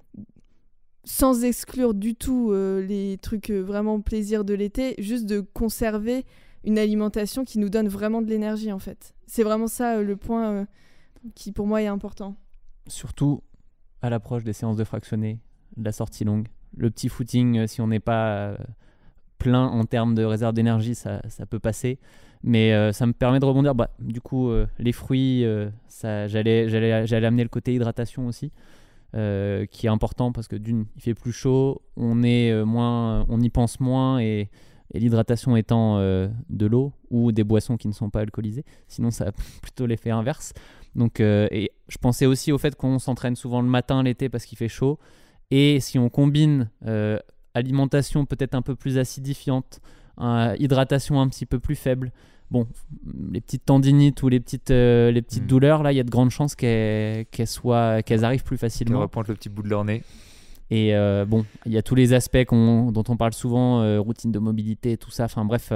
[1.04, 6.26] sans exclure du tout euh, les trucs euh, vraiment plaisir de l'été, juste de conserver
[6.64, 9.14] une alimentation qui nous donne vraiment de l'énergie en fait.
[9.28, 10.68] C'est vraiment ça euh, le point
[11.36, 12.36] qui pour moi est important.
[12.88, 13.42] Surtout,
[14.02, 15.40] à l'approche des séances de fractionné,
[15.78, 16.48] de la sortie longue.
[16.76, 18.58] Le petit footing, si on n'est pas
[19.44, 21.20] plein en termes de réserve d'énergie, ça,
[21.50, 22.00] peut passer.
[22.44, 23.76] Mais euh, ça me permet de rebondir.
[23.76, 25.70] Bah, du coup, euh, les fruits, euh,
[26.02, 28.52] j'allais, amener le côté hydratation aussi,
[29.12, 33.50] qui est important parce que d'une, il fait plus chaud, on est moins, on y
[33.50, 34.50] pense moins et,
[34.94, 38.64] l'hydratation étant de l'eau ou des boissons qui ne sont pas alcoolisées.
[38.88, 39.32] Sinon, ça a
[39.62, 40.54] plutôt l'effet inverse.
[40.96, 44.58] Donc, et je pensais aussi au fait qu'on s'entraîne souvent le matin l'été parce qu'il
[44.58, 45.00] fait chaud.
[45.52, 46.70] Et si on combine
[47.54, 49.80] alimentation peut-être un peu plus acidifiante,
[50.22, 52.12] euh, hydratation un petit peu plus faible,
[52.52, 52.68] bon,
[53.32, 55.48] les petites tendinites ou les petites, euh, les petites Mm.
[55.48, 59.00] douleurs, là, il y a de grandes chances qu'elles qu'elles soient, qu'elles arrivent plus facilement.
[59.00, 60.04] repointe le petit bout de leur nez.
[60.70, 64.32] Et euh, bon, il y a tous les aspects dont on parle souvent, euh, routine
[64.32, 65.26] de mobilité, tout ça.
[65.26, 65.72] Enfin bref,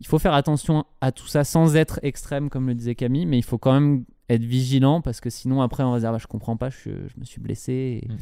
[0.00, 3.38] il faut faire attention à tout ça sans être extrême, comme le disait Camille, mais
[3.38, 6.12] il faut quand même être vigilant parce que sinon après on va se dire ah,
[6.12, 8.16] bah, je comprends pas, je, je me suis blessé et Mm.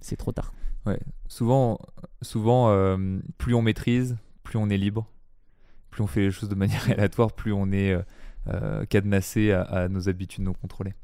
[0.00, 0.52] c'est trop tard.
[1.28, 1.78] Souvent,
[2.22, 2.96] souvent euh,
[3.38, 5.06] plus on maîtrise, plus on est libre.
[5.90, 8.02] Plus on fait les choses de manière aléatoire, plus on est euh,
[8.48, 10.94] euh, cadenassé à, nos habitudes non contrôlées.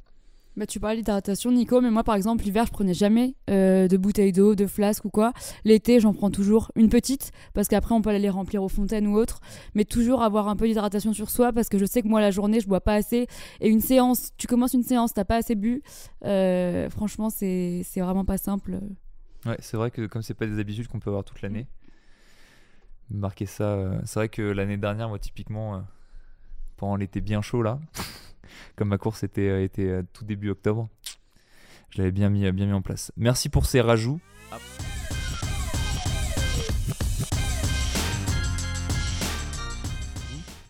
[0.55, 4.33] Bah, tu parlais d'hydratation, Nico, mais moi, par exemple, l'hiver, je prenais jamais de bouteille
[4.33, 5.33] d'eau, de flasque ou quoi.
[5.64, 9.07] L'été, j'en prends toujours une petite, parce qu'après, on peut aller les remplir aux fontaines
[9.07, 9.41] ou autre.
[9.74, 12.30] Mais toujours avoir un peu d'hydratation sur soi, parce que je sais que moi, la
[12.30, 13.28] journée, je bois pas assez.
[13.62, 15.83] Et une séance, tu commences une séance, t'as pas assez bu.
[16.91, 18.78] franchement, c'est vraiment pas simple.
[19.47, 21.66] Ouais, c'est vrai que comme c'est pas des habitudes qu'on peut avoir toute l'année,
[23.11, 23.64] marquer ça.
[23.64, 25.78] euh, c'est vrai que l'année dernière, moi, typiquement, euh,
[26.76, 27.80] pendant l'été bien chaud là,
[28.76, 30.88] comme ma course était, euh, était tout début octobre,
[31.90, 33.12] je l'avais bien mis, bien mis en place.
[33.16, 34.20] Merci pour ces rajouts.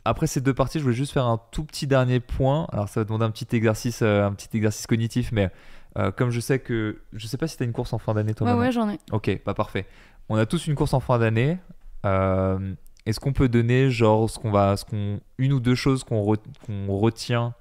[0.04, 2.66] Après ces deux parties, je voulais juste faire un tout petit dernier point.
[2.72, 5.50] Alors ça va demander un petit exercice, euh, un petit exercice cognitif, mais
[5.98, 8.14] euh, comme je sais que, je sais pas si tu as une course en fin
[8.14, 8.52] d'année toi.
[8.54, 8.98] Ouais, ouais, j'en ai.
[9.10, 9.86] Ok, pas parfait.
[10.28, 11.58] On a tous une course en fin d'année.
[12.06, 12.74] Euh,
[13.06, 16.22] Est-ce qu'on peut donner genre ce qu'on va, ce qu'on, une ou deux choses qu'on
[16.22, 17.54] re- qu'on retient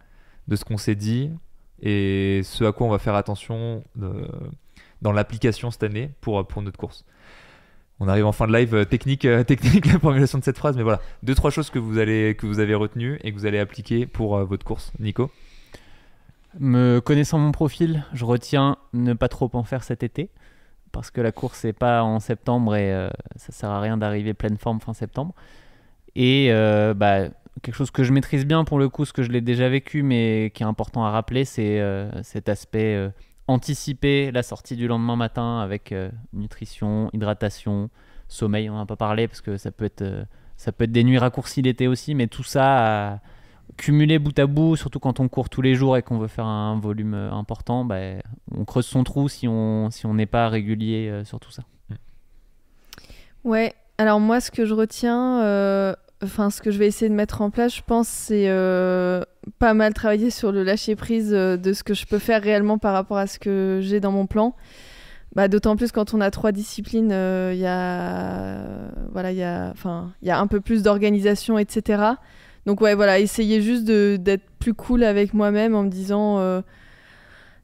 [0.47, 1.31] de ce qu'on s'est dit
[1.81, 4.27] et ce à quoi on va faire attention euh,
[5.01, 7.05] dans l'application cette année pour pour notre course?
[7.99, 10.83] On arrive en fin de live technique, euh, technique la formulation de cette phrase, mais
[10.83, 13.59] voilà, deux trois choses que vous allez que vous avez retenues et que vous allez
[13.59, 14.91] appliquer pour euh, votre course.
[14.99, 15.29] Nico?
[16.59, 20.29] Me connaissant mon profil, je retiens ne pas trop en faire cet été
[20.91, 24.33] parce que la course n'est pas en septembre et euh, ça sert à rien d'arriver
[24.33, 25.33] pleine forme fin septembre.
[26.15, 27.29] Et euh, bah,
[27.61, 30.03] quelque chose que je maîtrise bien pour le coup, ce que je l'ai déjà vécu
[30.03, 33.09] mais qui est important à rappeler, c'est euh, cet aspect euh,
[33.47, 35.93] anticiper la sortie du lendemain matin avec
[36.33, 37.89] nutrition, hydratation,
[38.27, 38.69] sommeil.
[38.69, 40.25] On n'en a pas parlé parce que ça peut être
[40.57, 43.19] ça peut être des nuits raccourcies l'été aussi, mais tout ça
[43.77, 46.45] cumulé bout à bout, surtout quand on court tous les jours et qu'on veut faire
[46.45, 47.97] un volume euh, important, bah,
[48.55, 51.63] on creuse son trou si on si on n'est pas régulier euh, sur tout ça.
[53.43, 57.41] Ouais, alors moi, ce que je retiens, euh, ce que je vais essayer de mettre
[57.41, 58.47] en place, je pense, c'est
[59.57, 62.93] pas mal travailler sur le lâcher-prise euh, de ce que je peux faire réellement par
[62.93, 64.55] rapport à ce que j'ai dans mon plan.
[65.35, 69.73] Bah, D'autant plus quand on a trois disciplines, il y a voilà, il y a,
[70.21, 72.03] il y a un peu plus d'organisation, etc.
[72.65, 76.61] Donc ouais, voilà, essayer juste d'être plus cool avec moi-même en me disant, euh,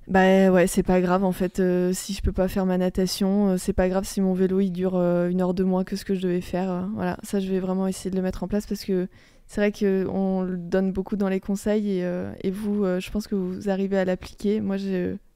[0.08, 3.50] bah ouais, c'est pas grave en fait euh, si je peux pas faire ma natation,
[3.50, 6.06] euh, c'est pas grave si mon vélo il dure une heure de moins que ce
[6.06, 6.90] que je devais faire.
[6.96, 9.08] voilà, ça je vais vraiment essayer de le mettre en place parce que
[9.46, 13.36] c'est vrai qu'on le donne beaucoup dans les conseils et, et vous, je pense que
[13.36, 14.60] vous arrivez à l'appliquer.
[14.60, 14.76] Moi,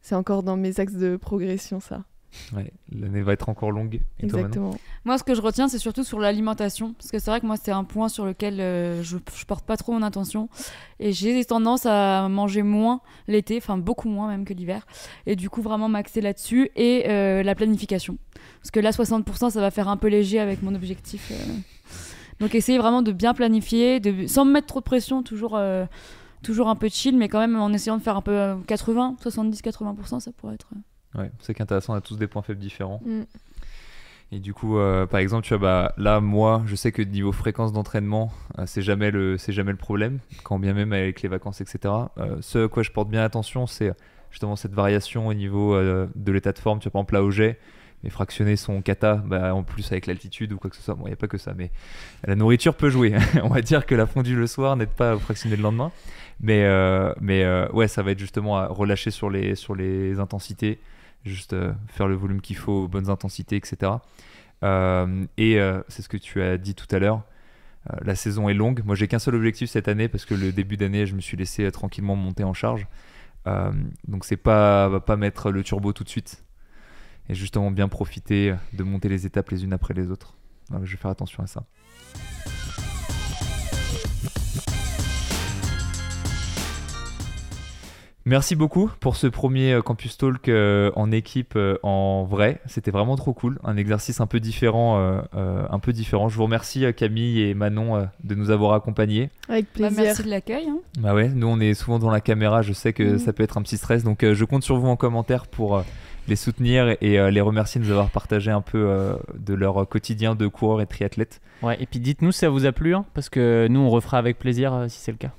[0.02, 2.04] c'est encore dans mes axes de progression ça.
[2.54, 4.02] Ouais, l'année va être encore longue.
[4.20, 4.78] Et toi, Manon Exactement.
[5.06, 6.94] Moi, ce que je retiens, c'est surtout sur l'alimentation.
[6.94, 9.66] Parce que c'est vrai que moi, c'est un point sur lequel euh, je, je porte
[9.66, 10.50] pas trop mon attention.
[11.00, 14.86] Et j'ai tendance à manger moins l'été, enfin beaucoup moins même que l'hiver.
[15.26, 16.72] Et du coup, vraiment m'axer là-dessus.
[16.76, 18.18] Et euh, la planification.
[18.62, 21.32] Parce que là, 60%, ça va faire un peu léger avec mon objectif.
[21.32, 21.36] euh.
[22.40, 25.86] Donc, essayer vraiment de bien planifier, de, sans me mettre trop de pression, toujours, euh,
[26.42, 29.18] toujours un peu chill, mais quand même en essayant de faire un peu euh, 80,
[29.24, 30.70] 70-80%, ça pourrait être.
[31.16, 33.02] Ouais, c'est qu'intéressant, on a tous des points faibles différents.
[33.06, 33.24] Mm.
[34.34, 37.34] Et du coup, euh, par exemple, tu vois, bah, là, moi, je sais que niveau
[37.34, 41.60] fréquence d'entraînement, euh, c'est jamais le, jamais le problème, quand bien même avec les vacances,
[41.60, 41.94] etc.
[42.18, 43.92] Euh, ce à quoi je porte bien attention, c'est
[44.30, 46.80] justement cette variation au niveau de l'état de forme.
[46.80, 47.58] Tu vois, par exemple, là où j'ai,
[48.06, 50.96] mes fractionnés sont kata, bah, en plus avec l'altitude ou quoi que ce soit.
[50.96, 51.70] Bon, il n'y a pas que ça, mais
[52.26, 53.14] la nourriture peut jouer.
[53.44, 55.92] on va dire que la fondue le soir n'aide pas fractionné le lendemain.
[56.40, 56.66] Mais,
[57.20, 60.80] mais ouais, ça va être justement à relâcher sur les, sur les intensités,
[61.26, 63.94] juste euh, faire le volume qu'il faut, bonnes intensités, etc.
[64.64, 67.24] Euh, et euh, c'est ce que tu as dit tout à l'heure.
[67.92, 68.82] euh, la saison est longue.
[68.86, 71.38] Moi, j'ai qu'un seul objectif cette année parce que le début d'année, je me suis
[71.38, 72.88] laissé euh, tranquillement monter en charge.
[73.48, 73.72] Euh,
[74.08, 76.44] donc c'est pas pas mettre le turbo tout de suite
[77.30, 80.36] et justement bien profiter de monter les étapes les unes après les autres.
[80.72, 81.64] Je vais faire attention à ça.
[88.26, 92.62] Merci beaucoup pour ce premier euh, Campus Talk euh, en équipe euh, en vrai.
[92.68, 93.58] C'était vraiment trop cool.
[93.64, 95.22] Un exercice un peu différent.
[95.34, 96.30] un peu différent.
[96.30, 99.30] Je vous remercie Camille et Manon de nous avoir accompagnés.
[99.50, 100.04] Avec Bah, plaisir.
[100.04, 100.68] merci de l'accueil.
[100.70, 100.78] hein.
[101.00, 102.62] Bah ouais, nous on est souvent dans la caméra.
[102.62, 103.20] Je sais que Mhm.
[103.20, 104.04] ça peut être un petit stress.
[104.04, 105.84] Donc je compte sur vous en commentaire pour
[106.28, 109.88] les soutenir et euh, les remercier de nous avoir partagé un peu euh, de leur
[109.90, 111.42] quotidien de coureur et triathlète.
[111.64, 114.20] Ouais, et puis dites-nous si ça vous a plu, hein, parce que nous on refera
[114.20, 115.32] avec plaisir euh, si c'est le cas.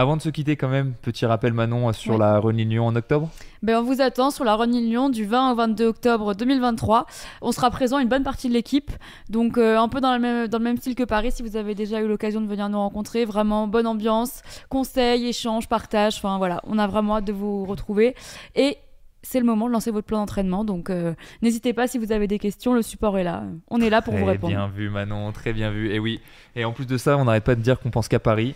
[0.00, 2.20] Avant de se quitter quand même, petit rappel Manon sur Oui.
[2.20, 3.30] la Run Lyon en octobre.
[3.64, 7.04] Ben, on vous attend sur la Run Lyon du 20 au 22 octobre 2023.
[7.42, 8.92] On sera présent une bonne partie de l'équipe,
[9.28, 11.32] donc euh, un peu dans, la même, dans le même style que Paris.
[11.32, 15.68] Si vous avez déjà eu l'occasion de venir nous rencontrer, vraiment bonne ambiance, conseils, échanges,
[15.68, 16.18] partage.
[16.18, 18.14] Enfin voilà, on a vraiment hâte de vous retrouver.
[18.54, 18.76] Et
[19.24, 22.28] c'est le moment de lancer votre plan d'entraînement, donc euh, n'hésitez pas si vous avez
[22.28, 23.42] des questions, le support est là.
[23.68, 24.52] On est là pour vous Très répondre.
[24.52, 25.90] bien vu Manon, très bien vu.
[25.92, 26.20] Et oui,
[26.54, 28.54] et en plus de ça, on n'arrête pas de dire qu'on pense qu'à Paris.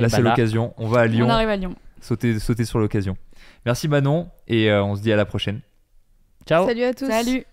[0.00, 1.74] Là bah c'est l'occasion, on va à Lyon, On arrive à Lyon.
[2.00, 3.16] sauter, sauter sur l'occasion.
[3.66, 5.60] Merci Manon et euh, on se dit à la prochaine.
[6.46, 7.06] Ciao Salut à tous.
[7.06, 7.44] Salut